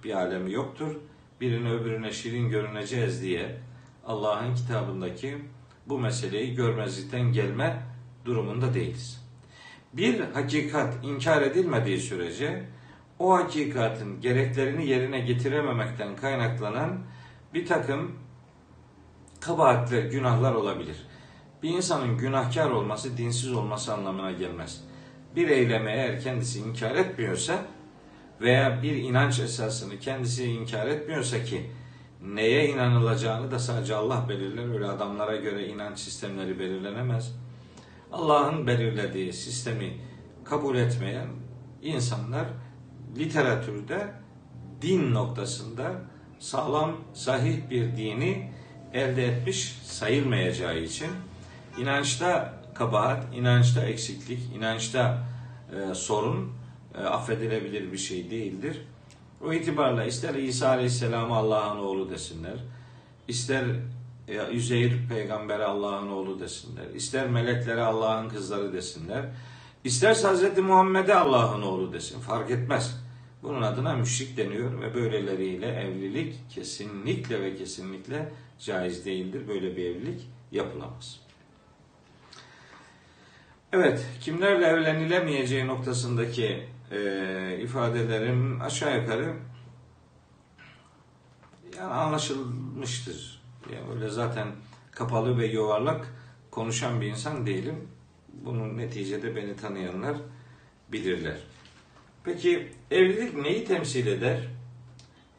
bir 0.04 0.14
alemi 0.14 0.52
yoktur. 0.52 0.96
Birine 1.40 1.72
öbürüne 1.72 2.12
şirin 2.12 2.48
görüneceğiz 2.48 3.22
diye 3.22 3.60
Allah'ın 4.06 4.54
kitabındaki 4.54 5.38
bu 5.86 5.98
meseleyi 5.98 6.54
görmezlikten 6.54 7.32
gelme 7.32 7.82
durumunda 8.24 8.74
değiliz. 8.74 9.22
Bir 9.92 10.20
hakikat 10.20 11.04
inkar 11.04 11.42
edilmediği 11.42 11.98
sürece 11.98 12.64
o 13.22 13.34
hakikatin 13.34 14.20
gereklerini 14.20 14.86
yerine 14.86 15.20
getirememekten 15.20 16.16
kaynaklanan 16.16 16.98
bir 17.54 17.66
takım 17.66 18.12
kabahatler, 19.40 20.02
günahlar 20.02 20.54
olabilir. 20.54 20.96
Bir 21.62 21.70
insanın 21.70 22.18
günahkar 22.18 22.70
olması 22.70 23.16
dinsiz 23.16 23.52
olması 23.52 23.94
anlamına 23.94 24.32
gelmez. 24.32 24.84
Bir 25.36 25.48
eylemi 25.48 25.90
eğer 25.90 26.20
kendisi 26.20 26.58
inkar 26.58 26.94
etmiyorsa 26.94 27.64
veya 28.40 28.82
bir 28.82 28.96
inanç 28.96 29.40
esasını 29.40 29.98
kendisi 29.98 30.44
inkar 30.44 30.86
etmiyorsa 30.86 31.44
ki 31.44 31.70
neye 32.22 32.68
inanılacağını 32.68 33.50
da 33.50 33.58
sadece 33.58 33.94
Allah 33.94 34.26
belirler. 34.28 34.74
Öyle 34.74 34.86
adamlara 34.86 35.36
göre 35.36 35.66
inanç 35.66 35.98
sistemleri 35.98 36.58
belirlenemez. 36.58 37.36
Allah'ın 38.12 38.66
belirlediği 38.66 39.32
sistemi 39.32 39.96
kabul 40.44 40.76
etmeyen 40.76 41.28
insanlar 41.82 42.46
literatürde 43.16 44.12
din 44.82 45.14
noktasında 45.14 45.92
sağlam, 46.38 46.96
sahih 47.14 47.70
bir 47.70 47.96
dini 47.96 48.52
elde 48.92 49.26
etmiş 49.26 49.78
sayılmayacağı 49.84 50.78
için 50.78 51.10
inançta 51.78 52.54
kabahat, 52.74 53.34
inançta 53.34 53.84
eksiklik, 53.84 54.40
inançta 54.56 55.24
e, 55.72 55.94
sorun 55.94 56.52
e, 56.98 57.04
affedilebilir 57.04 57.92
bir 57.92 57.98
şey 57.98 58.30
değildir. 58.30 58.82
O 59.44 59.52
itibarla 59.52 60.04
ister 60.04 60.34
İsa 60.34 60.68
Aleyhisselam'ı 60.68 61.36
Allah'ın 61.36 61.78
oğlu 61.78 62.10
desinler, 62.10 62.56
ister 63.28 63.64
Üzeyir 64.52 65.08
peygamberi 65.08 65.64
Allah'ın 65.64 66.08
oğlu 66.08 66.40
desinler, 66.40 66.90
ister 66.94 67.28
meleklere 67.28 67.82
Allah'ın 67.82 68.28
kızları 68.28 68.72
desinler, 68.72 69.24
isterse 69.84 70.28
Hz. 70.28 70.58
Muhammed'e 70.58 71.14
Allah'ın 71.14 71.62
oğlu 71.62 71.92
desin, 71.92 72.20
fark 72.20 72.50
etmez. 72.50 73.01
Bunun 73.42 73.62
adına 73.62 73.96
müşrik 73.96 74.36
deniyor 74.36 74.80
ve 74.80 74.94
böyleleriyle 74.94 75.66
evlilik 75.66 76.50
kesinlikle 76.50 77.42
ve 77.42 77.56
kesinlikle 77.56 78.32
caiz 78.58 79.06
değildir. 79.06 79.48
Böyle 79.48 79.76
bir 79.76 79.84
evlilik 79.84 80.28
yapılamaz. 80.52 81.20
Evet, 83.72 84.06
kimlerle 84.20 84.66
evlenilemeyeceği 84.66 85.66
noktasındaki 85.66 86.62
e, 86.90 87.58
ifadelerim 87.62 88.60
aşağı 88.60 89.00
yukarı 89.00 89.34
yani 91.78 91.92
anlaşılmıştır. 91.92 93.42
Yani 93.72 93.94
öyle 93.94 94.08
zaten 94.08 94.48
kapalı 94.90 95.38
ve 95.38 95.46
yuvarlak 95.46 96.14
konuşan 96.50 97.00
bir 97.00 97.06
insan 97.06 97.46
değilim. 97.46 97.88
Bunun 98.28 98.78
neticede 98.78 99.36
beni 99.36 99.56
tanıyanlar 99.56 100.16
bilirler. 100.92 101.36
Peki 102.24 102.68
evlilik 102.90 103.34
neyi 103.36 103.64
temsil 103.64 104.06
eder? 104.06 104.40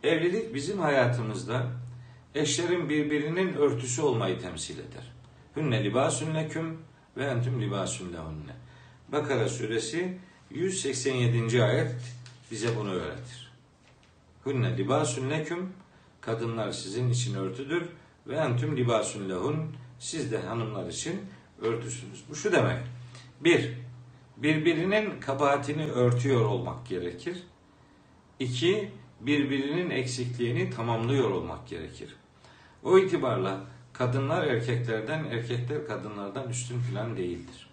Evlilik 0.04 0.54
bizim 0.54 0.80
hayatımızda 0.80 1.72
eşlerin 2.36 2.89
birbirinin 2.89 3.54
örtüsü 3.54 4.02
olmayı 4.02 4.39
temsil 4.39 4.80
eder. 4.80 5.13
Hünne 5.56 5.84
libasün 5.84 6.36
leküm 6.36 6.78
ve 7.17 7.26
entüm 7.26 7.62
libasün 7.62 8.13
lehunne. 8.13 8.56
Bakara 9.12 9.50
suresi 9.50 10.17
187. 10.52 11.63
ayet 11.63 11.96
bize 12.52 12.76
bunu 12.76 12.91
öğretir. 12.91 13.52
Hünne 14.46 14.78
libasün 14.78 15.30
leküm 15.30 15.74
kadınlar 16.22 16.72
sizin 16.72 17.10
için 17.10 17.36
örtüdür 17.36 17.84
ve 18.28 18.36
entüm 18.36 18.78
libasün 18.78 19.30
lehun 19.30 19.76
siz 20.00 20.32
de 20.32 20.38
hanımlar 20.38 20.88
için 20.88 21.22
örtüsünüz. 21.62 22.24
Bu 22.30 22.36
şu 22.36 22.52
demek. 22.52 22.78
Bir, 23.41 23.74
birbirinin 24.38 25.19
kabahatini 25.19 25.86
örtüyor 25.86 26.46
olmak 26.46 26.88
gerekir. 26.88 27.43
İki, 28.39 28.91
birbirinin 29.22 29.89
eksikliğini 29.89 30.69
tamamlıyor 30.69 31.32
olmak 31.32 31.67
gerekir. 31.67 32.15
O 32.84 33.00
itibarla 33.00 33.62
kadınlar 33.93 34.48
erkeklerden, 34.48 35.26
erkekler 35.26 35.88
kadınlardan 35.88 36.50
üstün 36.50 36.80
falan 36.80 37.17
değildir. 37.17 37.69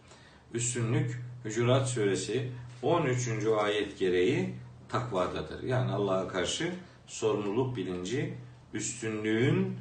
Üstünlük 0.54 1.20
Hücurat 1.44 1.88
Suresi 1.88 2.50
13. 2.82 3.28
ayet 3.58 3.98
gereği 3.98 4.54
takvadadır. 4.88 5.62
Yani 5.62 5.92
Allah'a 5.92 6.28
karşı 6.28 6.72
sorumluluk 7.06 7.76
bilinci, 7.76 8.34
üstünlüğün 8.74 9.76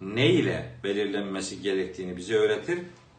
ne 0.00 0.30
ile 0.30 0.74
belirlenmesi 0.84 1.62
gerektiğini 1.62 2.16
bize 2.16 2.34
öğretir. 2.34 2.78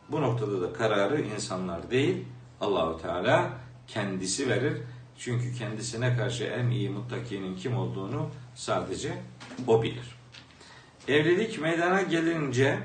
Bu 0.09 0.21
noktada 0.21 0.61
da 0.61 0.73
kararı 0.73 1.21
insanlar 1.21 1.91
değil, 1.91 2.25
Allahu 2.61 3.01
Teala 3.01 3.49
kendisi 3.87 4.49
verir. 4.49 4.77
Çünkü 5.17 5.53
kendisine 5.57 6.17
karşı 6.17 6.43
en 6.43 6.69
iyi 6.69 6.89
muttakinin 6.89 7.55
kim 7.55 7.77
olduğunu 7.77 8.29
sadece 8.55 9.13
o 9.67 9.83
bilir. 9.83 10.15
Evlilik 11.07 11.61
meydana 11.61 12.01
gelince 12.01 12.79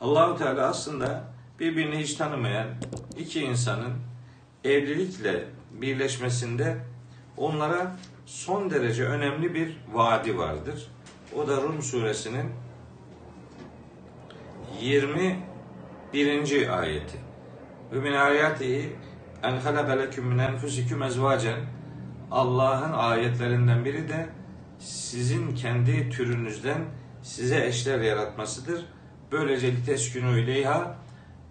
Allahu 0.00 0.38
Teala 0.38 0.68
aslında 0.68 1.24
birbirini 1.60 1.98
hiç 1.98 2.14
tanımayan 2.14 2.68
iki 3.18 3.40
insanın 3.40 3.92
evlilikle 4.64 5.44
birleşmesinde 5.72 6.76
onlara 7.36 7.96
son 8.26 8.70
derece 8.70 9.04
önemli 9.04 9.54
bir 9.54 9.76
vaadi 9.92 10.38
vardır. 10.38 10.88
O 11.36 11.48
da 11.48 11.62
Rum 11.62 11.82
suresinin 11.82 12.50
21. 16.14 16.78
ayeti. 16.78 17.18
Ve 17.92 18.00
min 18.00 18.12
ayatihi 18.12 18.92
en 19.42 19.56
halaka 19.56 19.92
leküm 19.92 20.26
min 20.26 20.38
enfusikum 20.38 21.02
ezvacen 21.02 21.60
Allah'ın 22.30 22.92
ayetlerinden 22.92 23.84
biri 23.84 24.08
de 24.08 24.28
sizin 24.78 25.54
kendi 25.54 26.10
türünüzden 26.10 26.84
size 27.22 27.66
eşler 27.66 28.00
yaratmasıdır. 28.00 28.86
Böylece 29.32 29.72
liteskünü 29.72 30.42
ileyha 30.42 30.98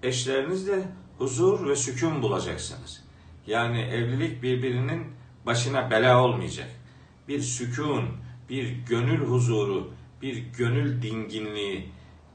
eşlerinizle 0.04 0.82
huzur 1.17 1.69
ve 1.69 1.76
sükun 1.76 2.21
bulacaksınız. 2.21 3.04
Yani 3.47 3.82
evlilik 3.82 4.43
birbirinin 4.43 5.04
başına 5.45 5.91
bela 5.91 6.23
olmayacak. 6.23 6.69
Bir 7.28 7.39
sükun, 7.39 8.10
bir 8.49 8.69
gönül 8.89 9.19
huzuru, 9.19 9.93
bir 10.21 10.38
gönül 10.58 11.02
dinginliği, 11.02 11.89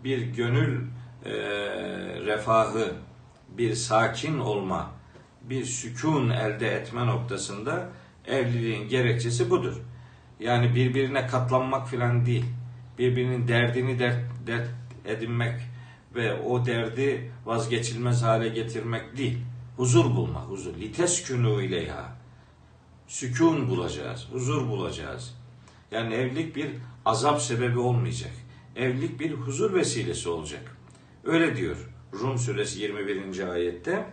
bir 0.04 0.18
gönül 0.18 0.80
e, 1.28 1.34
refahı, 2.26 2.92
bir 3.48 3.74
sakin 3.74 4.38
olma, 4.38 4.90
bir 5.42 5.64
sükun 5.64 6.30
elde 6.30 6.68
etme 6.68 7.06
noktasında 7.06 7.88
evliliğin 8.26 8.88
gerekçesi 8.88 9.50
budur. 9.50 9.76
Yani 10.40 10.74
birbirine 10.74 11.26
katlanmak 11.26 11.88
filan 11.88 12.26
değil. 12.26 12.44
Birbirinin 12.98 13.48
derdini 13.48 13.98
dert, 13.98 14.18
dert 14.46 14.68
edinmek 15.04 15.60
ve 16.14 16.40
o 16.40 16.66
derdi 16.66 17.32
vazgeçilmez 17.44 18.22
hale 18.22 18.48
getirmek 18.48 19.16
değil. 19.16 19.38
Huzur 19.76 20.04
bulma, 20.04 20.44
huzur. 20.44 20.76
Liteskünü 20.76 21.64
ileyha. 21.64 22.18
Sükun 23.06 23.68
bulacağız, 23.68 24.28
huzur 24.32 24.68
bulacağız. 24.68 25.34
Yani 25.90 26.14
evlilik 26.14 26.56
bir 26.56 26.70
azap 27.04 27.42
sebebi 27.42 27.78
olmayacak. 27.78 28.32
Evlilik 28.76 29.20
bir 29.20 29.32
huzur 29.32 29.74
vesilesi 29.74 30.28
olacak. 30.28 30.77
Öyle 31.28 31.56
diyor 31.56 31.76
Rum 32.20 32.38
suresi 32.38 32.82
21. 32.82 33.48
ayette. 33.48 34.06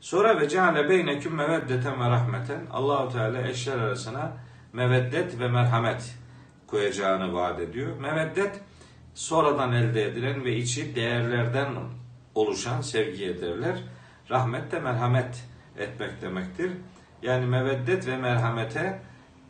Sonra 0.00 0.40
ve 0.40 0.48
ceale 0.48 0.88
beyneküm 0.88 1.34
meveddeten 1.34 2.00
ve 2.00 2.10
rahmeten. 2.10 2.66
Allahu 2.70 3.12
Teala 3.12 3.48
eşler 3.48 3.78
arasına 3.78 4.36
meveddet 4.72 5.40
ve 5.40 5.48
merhamet 5.48 6.18
koyacağını 6.66 7.32
vaat 7.32 7.60
ediyor. 7.60 7.98
Meveddet 8.00 8.60
sonradan 9.14 9.72
elde 9.72 10.04
edilen 10.04 10.44
ve 10.44 10.56
içi 10.56 10.96
değerlerden 10.96 11.74
oluşan 12.34 12.80
sevgiye 12.80 13.40
derler. 13.40 13.84
Rahmet 14.30 14.72
de 14.72 14.80
merhamet 14.80 15.44
etmek 15.78 16.22
demektir. 16.22 16.70
Yani 17.22 17.46
meveddet 17.46 18.06
ve 18.06 18.16
merhamete 18.16 19.02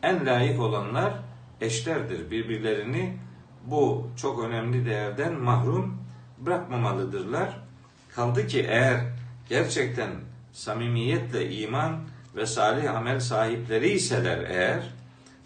en 0.02 0.26
layık 0.26 0.60
olanlar 0.60 1.12
eşlerdir. 1.60 2.30
Birbirlerini 2.30 3.18
bu 3.64 4.10
çok 4.16 4.44
önemli 4.44 4.86
değerden 4.86 5.40
mahrum 5.40 5.97
bırakmamalıdırlar. 6.46 7.58
Kaldı 8.14 8.46
ki 8.46 8.66
eğer 8.68 9.00
gerçekten 9.48 10.10
samimiyetle 10.52 11.50
iman 11.50 12.00
ve 12.36 12.46
salih 12.46 12.96
amel 12.96 13.20
sahipleri 13.20 13.88
iseler 13.88 14.38
eğer 14.50 14.82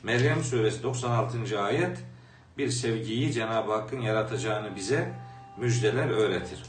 Meryem 0.03 0.43
suresi 0.43 0.83
96. 0.83 1.63
ayet 1.63 1.99
bir 2.59 2.69
sevgiyi 2.69 3.33
Cenab-ı 3.33 3.73
Hakk'ın 3.73 4.01
yaratacağını 4.01 4.77
bize 4.77 5.13
müjdeler 5.57 6.09
öğretir. 6.09 6.63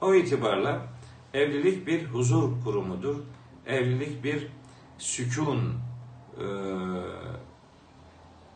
O 0.00 0.14
itibarla 0.14 0.86
evlilik 1.34 1.86
bir 1.86 2.04
huzur 2.04 2.62
kurumudur. 2.64 3.16
Evlilik 3.66 4.24
bir 4.24 4.46
sükun 4.98 5.74
e, 6.38 6.44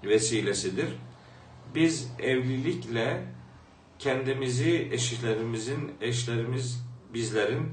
vesilesidir. 0.08 0.88
Biz 1.74 2.10
evlilikle 2.18 3.24
kendimizi 3.98 4.88
eşlerimizin, 4.92 5.92
eşlerimiz 6.00 6.86
bizlerin 7.14 7.72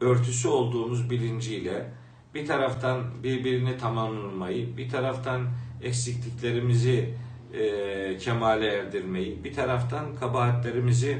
örtüsü 0.00 0.48
olduğumuz 0.48 1.10
bilinciyle 1.10 1.92
bir 2.34 2.46
taraftan 2.46 3.22
birbirini 3.22 3.78
tamamlamayı, 3.78 4.76
bir 4.76 4.88
taraftan 4.88 5.48
eksikliklerimizi 5.82 7.14
e, 7.52 8.18
kemale 8.18 8.66
erdirmeyi, 8.66 9.44
bir 9.44 9.54
taraftan 9.54 10.14
kabahatlerimizi 10.14 11.18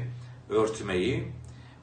örtmeyi, 0.49 1.23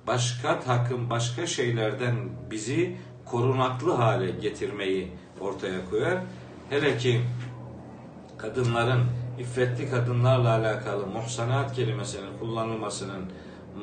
başka 0.07 0.61
takım, 0.61 1.11
başka 1.11 1.47
şeylerden 1.47 2.15
bizi 2.51 2.97
korunaklı 3.25 3.93
hale 3.93 4.31
getirmeyi 4.31 5.09
ortaya 5.41 5.91
koyar. 5.91 6.23
Hele 6.71 6.99
ki 6.99 7.21
kadınların 8.39 9.05
iffetli 9.41 9.91
kadınlarla 9.91 10.55
alakalı 10.55 11.07
muhsanat 11.07 11.75
kelimesinin 11.75 12.39
kullanılmasının 12.39 13.25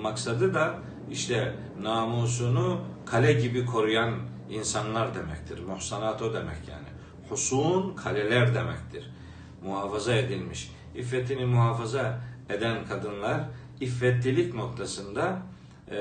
maksadı 0.01 0.53
da 0.53 0.73
işte 1.11 1.53
namusunu 1.81 2.81
kale 3.05 3.33
gibi 3.33 3.65
koruyan 3.65 4.15
insanlar 4.49 5.15
demektir. 5.15 5.59
Muhsanat 5.59 6.21
o 6.21 6.33
demek 6.33 6.57
yani. 6.69 6.87
Husun 7.29 7.95
kaleler 7.95 8.55
demektir. 8.55 9.11
Muhafaza 9.63 10.15
edilmiş. 10.15 10.71
İffetini 10.95 11.45
muhafaza 11.45 12.21
eden 12.49 12.85
kadınlar 12.85 13.41
iffetlilik 13.81 14.53
noktasında 14.53 15.39
e, 15.91 15.97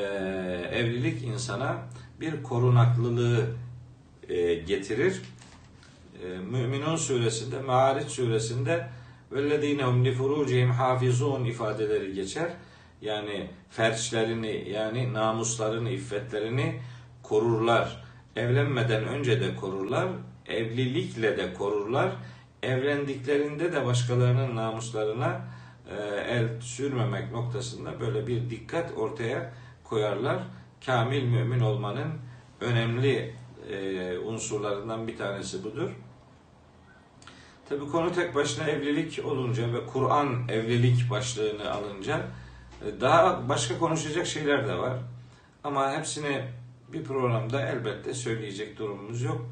evlilik 0.73 1.23
insana 1.23 1.77
bir 2.21 2.43
korunaklılığı 2.43 3.47
e, 4.29 4.55
getirir. 4.55 5.23
E, 6.23 6.39
Müminun 6.39 6.97
suresinde, 6.97 7.61
Me'ariç 7.61 8.09
suresinde 8.09 8.89
وَالَّذ۪ينَ 9.32 9.82
هُمْ 9.82 9.98
لِفُرُوجِهِمْ 10.08 10.72
hafizun 10.72 11.46
ifadeleri 11.46 12.14
geçer. 12.14 12.52
Yani 13.02 13.50
ferçlerini 13.70 14.70
yani 14.70 15.14
namuslarını, 15.14 15.90
iffetlerini 15.90 16.80
korurlar. 17.24 18.04
Evlenmeden 18.36 19.04
önce 19.04 19.42
de 19.42 19.56
korurlar, 19.56 20.08
evlilikle 20.48 21.38
de 21.38 21.54
korurlar. 21.54 22.12
Evlendiklerinde 22.64 23.74
de 23.74 23.86
başkalarının 23.86 24.56
namuslarına 24.56 25.42
e, 25.90 25.96
el 26.16 26.62
sürmemek 26.62 27.32
noktasında 27.32 28.00
böyle 28.00 28.28
bir 28.28 28.50
dikkat 28.50 28.98
ortaya 28.98 29.54
koyarlar. 29.84 30.44
Kamil 30.86 31.24
mümin 31.24 31.60
olmanın 31.60 32.12
önemli 32.62 33.36
e, 33.70 34.18
unsurlarından 34.18 35.08
bir 35.08 35.18
tanesi 35.18 35.64
budur. 35.64 35.90
Tabi 37.69 37.87
konu 37.87 38.13
tek 38.13 38.35
başına 38.35 38.65
evlilik 38.65 39.25
olunca 39.25 39.73
ve 39.73 39.87
Kur'an 39.87 40.49
evlilik 40.49 41.11
başlığını 41.11 41.71
alınca 41.71 42.21
e, 42.83 43.01
daha 43.01 43.49
başka 43.49 43.79
konuşacak 43.79 44.27
şeyler 44.27 44.69
de 44.69 44.79
var. 44.79 44.93
Ama 45.65 45.93
hepsini 45.93 46.45
bir 46.93 47.05
programda 47.05 47.69
elbette 47.69 48.15
söyleyecek 48.15 48.79
durumumuz 48.79 49.23
yok. 49.23 49.47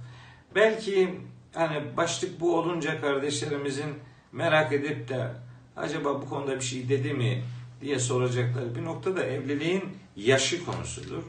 Belki 0.54 1.20
hani 1.54 1.96
başlık 1.96 2.40
bu 2.40 2.58
olunca 2.58 3.00
kardeşlerimizin 3.00 3.94
merak 4.32 4.72
edip 4.72 5.08
de 5.08 5.28
acaba 5.76 6.22
bu 6.22 6.28
konuda 6.28 6.56
bir 6.56 6.64
şey 6.64 6.88
dedi 6.88 7.14
mi 7.14 7.44
diye 7.80 7.98
soracakları 7.98 8.74
bir 8.74 8.84
noktada 8.84 9.24
evliliğin 9.24 9.84
yaşı 10.16 10.64
konusudur. 10.64 11.22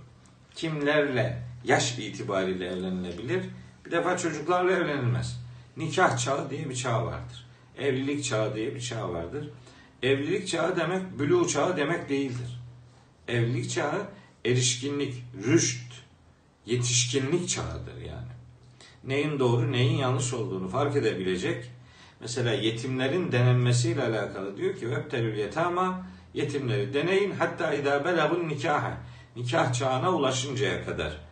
Kimlerle 0.55 1.43
yaş 1.63 1.99
itibariyle 1.99 2.67
evlenilebilir? 2.67 3.43
Bir 3.85 3.91
defa 3.91 4.17
çocuklarla 4.17 4.71
evlenilmez. 4.71 5.44
Nikah 5.77 6.17
çağı 6.17 6.49
diye 6.49 6.69
bir 6.69 6.75
çağ 6.75 7.05
vardır. 7.05 7.45
Evlilik 7.77 8.23
çağı 8.23 8.55
diye 8.55 8.75
bir 8.75 8.81
çağ 8.81 9.09
vardır. 9.09 9.49
Evlilik 10.03 10.47
çağı 10.47 10.77
demek 10.77 11.19
bülü 11.19 11.47
çağı 11.47 11.77
demek 11.77 12.09
değildir. 12.09 12.61
Evlilik 13.27 13.69
çağı 13.69 14.07
erişkinlik, 14.45 15.23
rüşt 15.43 15.93
yetişkinlik 16.65 17.49
çağıdır 17.49 18.01
yani. 18.01 18.35
Neyin 19.03 19.39
doğru, 19.39 19.71
neyin 19.71 19.97
yanlış 19.97 20.33
olduğunu 20.33 20.69
fark 20.69 20.95
edebilecek. 20.95 21.71
Mesela 22.19 22.53
yetimlerin 22.53 23.31
denenmesiyle 23.31 24.03
alakalı 24.03 24.57
diyor 24.57 24.75
ki 24.75 24.91
vebtelül 24.91 25.37
yetama 25.37 26.07
yetimleri 26.33 26.93
deneyin 26.93 27.31
hatta 27.31 27.73
idâ 27.73 28.05
belagun 28.05 28.49
nikaha 28.49 28.97
nikah 29.35 29.73
çağına 29.73 30.11
ulaşıncaya 30.11 30.85
kadar. 30.85 31.24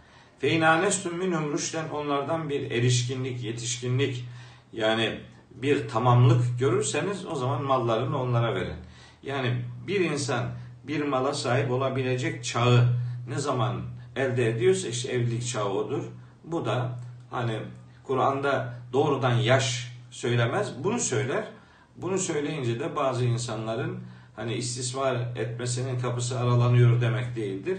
Fe 0.44 0.50
inânestum 0.50 1.18
minhum 1.18 1.54
rüşten 1.54 1.90
onlardan 1.90 2.50
bir 2.50 2.72
erişkinlik, 2.72 3.44
yetişkinlik 3.44 4.26
yani 4.74 5.20
bir 5.52 5.90
tamamlık 5.90 6.60
görürseniz 6.60 7.26
o 7.26 7.36
zaman 7.36 7.64
mallarını 7.64 8.22
onlara 8.22 8.56
verin. 8.56 8.76
Yani 9.24 9.62
bir 9.88 10.00
insan 10.00 10.46
bir 10.84 11.06
mala 11.06 11.34
sahip 11.34 11.72
olabilecek 11.72 12.44
çağı 12.44 12.88
ne 13.30 13.40
zaman 13.40 13.82
elde 14.16 14.50
ediyorsa 14.50 14.88
işte 14.88 15.12
evlilik 15.12 15.48
çağı 15.48 15.70
odur. 15.70 16.04
Bu 16.44 16.66
da 16.66 17.00
hani 17.32 17.60
Kur'an'da 18.04 18.74
doğrudan 18.94 19.34
yaş 19.34 19.92
söylemez. 20.12 20.84
Bunu 20.84 21.00
söyler. 21.00 21.44
Bunu 21.98 22.18
söyleyince 22.18 22.80
de 22.80 22.96
bazı 22.96 23.26
insanların 23.26 24.00
hani 24.36 24.54
istismar 24.54 25.16
etmesinin 25.36 26.00
kapısı 26.00 26.40
aralanıyor 26.40 27.02
demek 27.02 27.36
değildir. 27.36 27.78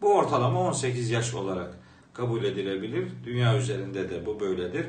Bu 0.00 0.14
ortalama 0.14 0.60
18 0.60 1.10
yaş 1.10 1.34
olarak 1.34 1.87
kabul 2.18 2.44
edilebilir. 2.44 3.08
Dünya 3.24 3.56
üzerinde 3.56 4.10
de 4.10 4.26
bu 4.26 4.40
böyledir. 4.40 4.86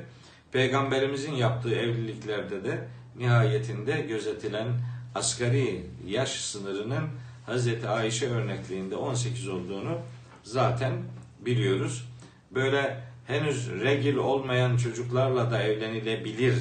Peygamberimizin 0.51 1.33
yaptığı 1.33 1.75
evliliklerde 1.75 2.63
de 2.63 2.87
nihayetinde 3.17 4.01
gözetilen 4.01 4.67
asgari 5.15 5.85
yaş 6.07 6.29
sınırının 6.29 7.03
Hazreti 7.45 7.87
Ayşe 7.87 8.29
örnekliğinde 8.29 8.95
18 8.95 9.47
olduğunu 9.47 9.97
zaten 10.43 10.93
biliyoruz. 11.39 12.09
Böyle 12.51 13.03
henüz 13.27 13.69
regil 13.81 14.15
olmayan 14.15 14.77
çocuklarla 14.77 15.51
da 15.51 15.63
evlenilebilir 15.63 16.55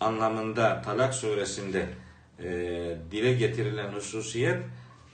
anlamında 0.00 0.82
Talak 0.82 1.14
suresinde 1.14 1.88
e, 2.38 2.48
dile 3.10 3.32
getirilen 3.32 3.92
hususiyet 3.92 4.62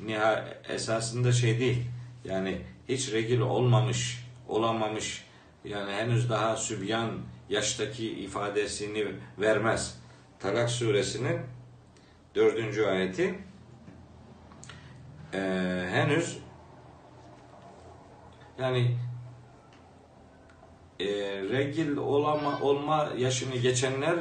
niha, 0.00 0.44
esasında 0.68 1.32
şey 1.32 1.60
değil. 1.60 1.84
Yani 2.24 2.58
hiç 2.88 3.12
regil 3.12 3.40
olmamış, 3.40 4.27
olamamış 4.48 5.24
yani 5.64 5.92
henüz 5.92 6.30
daha 6.30 6.56
sübyan 6.56 7.10
yaştaki 7.48 8.10
ifadesini 8.10 9.06
vermez. 9.38 10.00
Talak 10.38 10.70
suresinin 10.70 11.40
dördüncü 12.34 12.84
ayeti 12.84 13.38
e, 15.34 15.38
henüz 15.90 16.38
yani 18.58 18.96
e, 21.00 21.06
regil 21.42 21.96
olama, 21.96 22.60
olma 22.60 23.08
yaşını 23.16 23.56
geçenler 23.56 24.16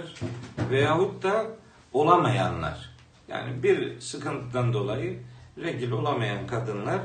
veyahut 0.69 1.23
da 1.23 1.45
olamayanlar. 1.93 2.89
Yani 3.27 3.63
bir 3.63 3.99
sıkıntıdan 3.99 4.73
dolayı 4.73 5.19
regil 5.57 5.91
olamayan 5.91 6.47
kadınlar 6.47 7.01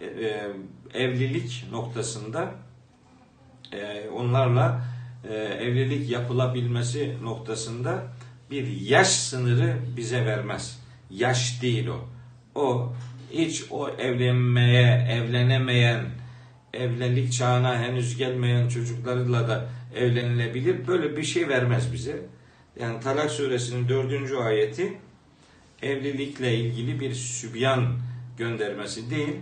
e, 0.00 0.06
e, 0.06 0.50
evlilik 0.94 1.64
noktasında 1.70 2.54
e, 3.72 4.08
onlarla 4.08 4.84
e, 5.28 5.34
evlilik 5.34 6.10
yapılabilmesi 6.10 7.16
noktasında 7.22 8.02
bir 8.50 8.80
yaş 8.80 9.08
sınırı 9.08 9.76
bize 9.96 10.26
vermez. 10.26 10.80
Yaş 11.10 11.62
değil 11.62 11.86
o. 11.86 12.08
O 12.54 12.92
hiç 13.32 13.64
o 13.70 13.88
evlenmeye, 13.88 15.08
evlenemeyen, 15.10 16.04
evlilik 16.72 17.32
çağına 17.32 17.78
henüz 17.78 18.16
gelmeyen 18.16 18.68
çocuklarla 18.68 19.48
da 19.48 19.68
evlenilebilir. 19.94 20.86
Böyle 20.86 21.16
bir 21.16 21.22
şey 21.22 21.48
vermez 21.48 21.92
bize. 21.92 22.16
Yani 22.80 23.00
Talak 23.00 23.30
suresinin 23.30 23.88
dördüncü 23.88 24.36
ayeti 24.36 24.98
evlilikle 25.82 26.56
ilgili 26.56 27.00
bir 27.00 27.14
sübyan 27.14 27.98
göndermesi 28.38 29.10
değil, 29.10 29.36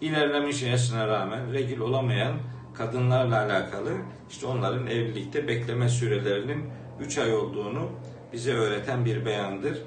ilerlemiş 0.00 0.62
yaşına 0.62 1.08
rağmen 1.08 1.52
regil 1.52 1.78
olamayan 1.78 2.36
kadınlarla 2.74 3.40
alakalı 3.40 3.92
işte 4.30 4.46
onların 4.46 4.86
evlilikte 4.86 5.48
bekleme 5.48 5.88
sürelerinin 5.88 6.64
3 7.00 7.18
ay 7.18 7.34
olduğunu 7.34 7.90
bize 8.32 8.52
öğreten 8.52 9.04
bir 9.04 9.26
beyandır. 9.26 9.78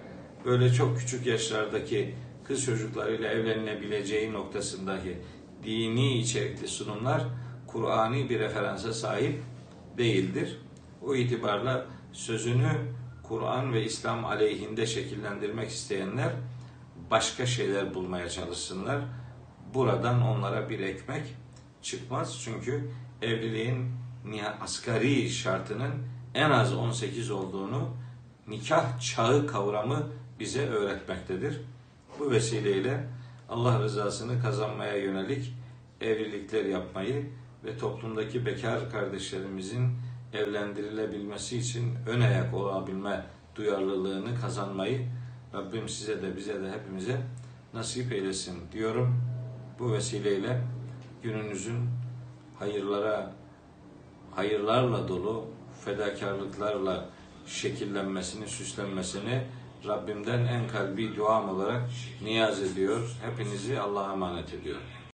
Böyle 0.46 0.74
çok 0.74 1.00
küçük 1.00 1.26
yaşlardaki 1.26 2.16
kız 2.44 2.66
çocuklarıyla 2.66 3.30
evlenilebileceği 3.30 4.34
noktasındaki 4.34 5.18
dini 5.64 6.18
içerikli 6.18 6.68
sunumlar 6.68 7.22
Kur'ani 7.68 8.30
bir 8.30 8.40
referansa 8.40 8.94
sahip 8.94 9.44
değildir. 9.98 10.58
O 11.02 11.16
itibarla 11.16 11.86
sözünü 12.12 12.70
Kur'an 13.24 13.74
ve 13.74 13.84
İslam 13.84 14.26
aleyhinde 14.26 14.86
şekillendirmek 14.86 15.70
isteyenler 15.70 16.32
başka 17.12 17.46
şeyler 17.46 17.94
bulmaya 17.94 18.30
çalışsınlar. 18.30 19.02
Buradan 19.74 20.22
onlara 20.22 20.70
bir 20.70 20.80
ekmek 20.80 21.36
çıkmaz. 21.82 22.42
Çünkü 22.44 22.90
evliliğin 23.22 23.92
asgari 24.62 25.30
şartının 25.30 25.92
en 26.36 26.50
az 26.50 26.74
18 26.74 27.32
olduğunu 27.32 27.90
nikah 28.48 29.00
çağı 29.00 29.48
kavramı 29.48 30.08
bize 30.40 30.68
öğretmektedir. 30.68 31.62
Bu 32.20 32.32
vesileyle 32.32 33.08
Allah 33.50 33.80
rızasını 33.80 34.42
kazanmaya 34.42 34.98
yönelik 34.98 35.54
evlilikler 36.02 36.66
yapmayı 36.66 37.30
ve 37.64 37.78
toplumdaki 37.78 38.46
bekar 38.46 38.92
kardeşlerimizin 38.92 39.92
evlendirilebilmesi 40.34 41.58
için 41.58 41.96
ön 42.08 42.22
ayak 42.22 42.54
olabilme 42.54 43.26
duyarlılığını 43.56 44.42
kazanmayı 44.42 45.08
Rabbim 45.54 45.90
size 45.90 46.22
de 46.22 46.38
bize 46.38 46.62
de 46.64 46.72
hepimize 46.72 47.22
nasip 47.74 48.12
eylesin 48.12 48.56
diyorum. 48.72 49.29
Bu 49.80 49.94
vesileyle 49.94 50.62
gününüzün 51.24 51.90
hayırlara, 52.60 53.34
hayırlarla 54.32 55.08
dolu, 55.08 55.46
fedakarlıklarla 55.86 57.06
şekillenmesini, 57.46 58.48
süslenmesini 58.48 59.44
Rabbimden 59.88 60.46
en 60.46 60.68
kalbi 60.68 61.16
duam 61.16 61.50
olarak 61.50 61.82
niyaz 62.24 62.64
ediyor. 62.64 63.18
Hepinizi 63.22 63.80
Allah'a 63.80 64.14
emanet 64.14 64.54
ediyorum. 64.54 64.82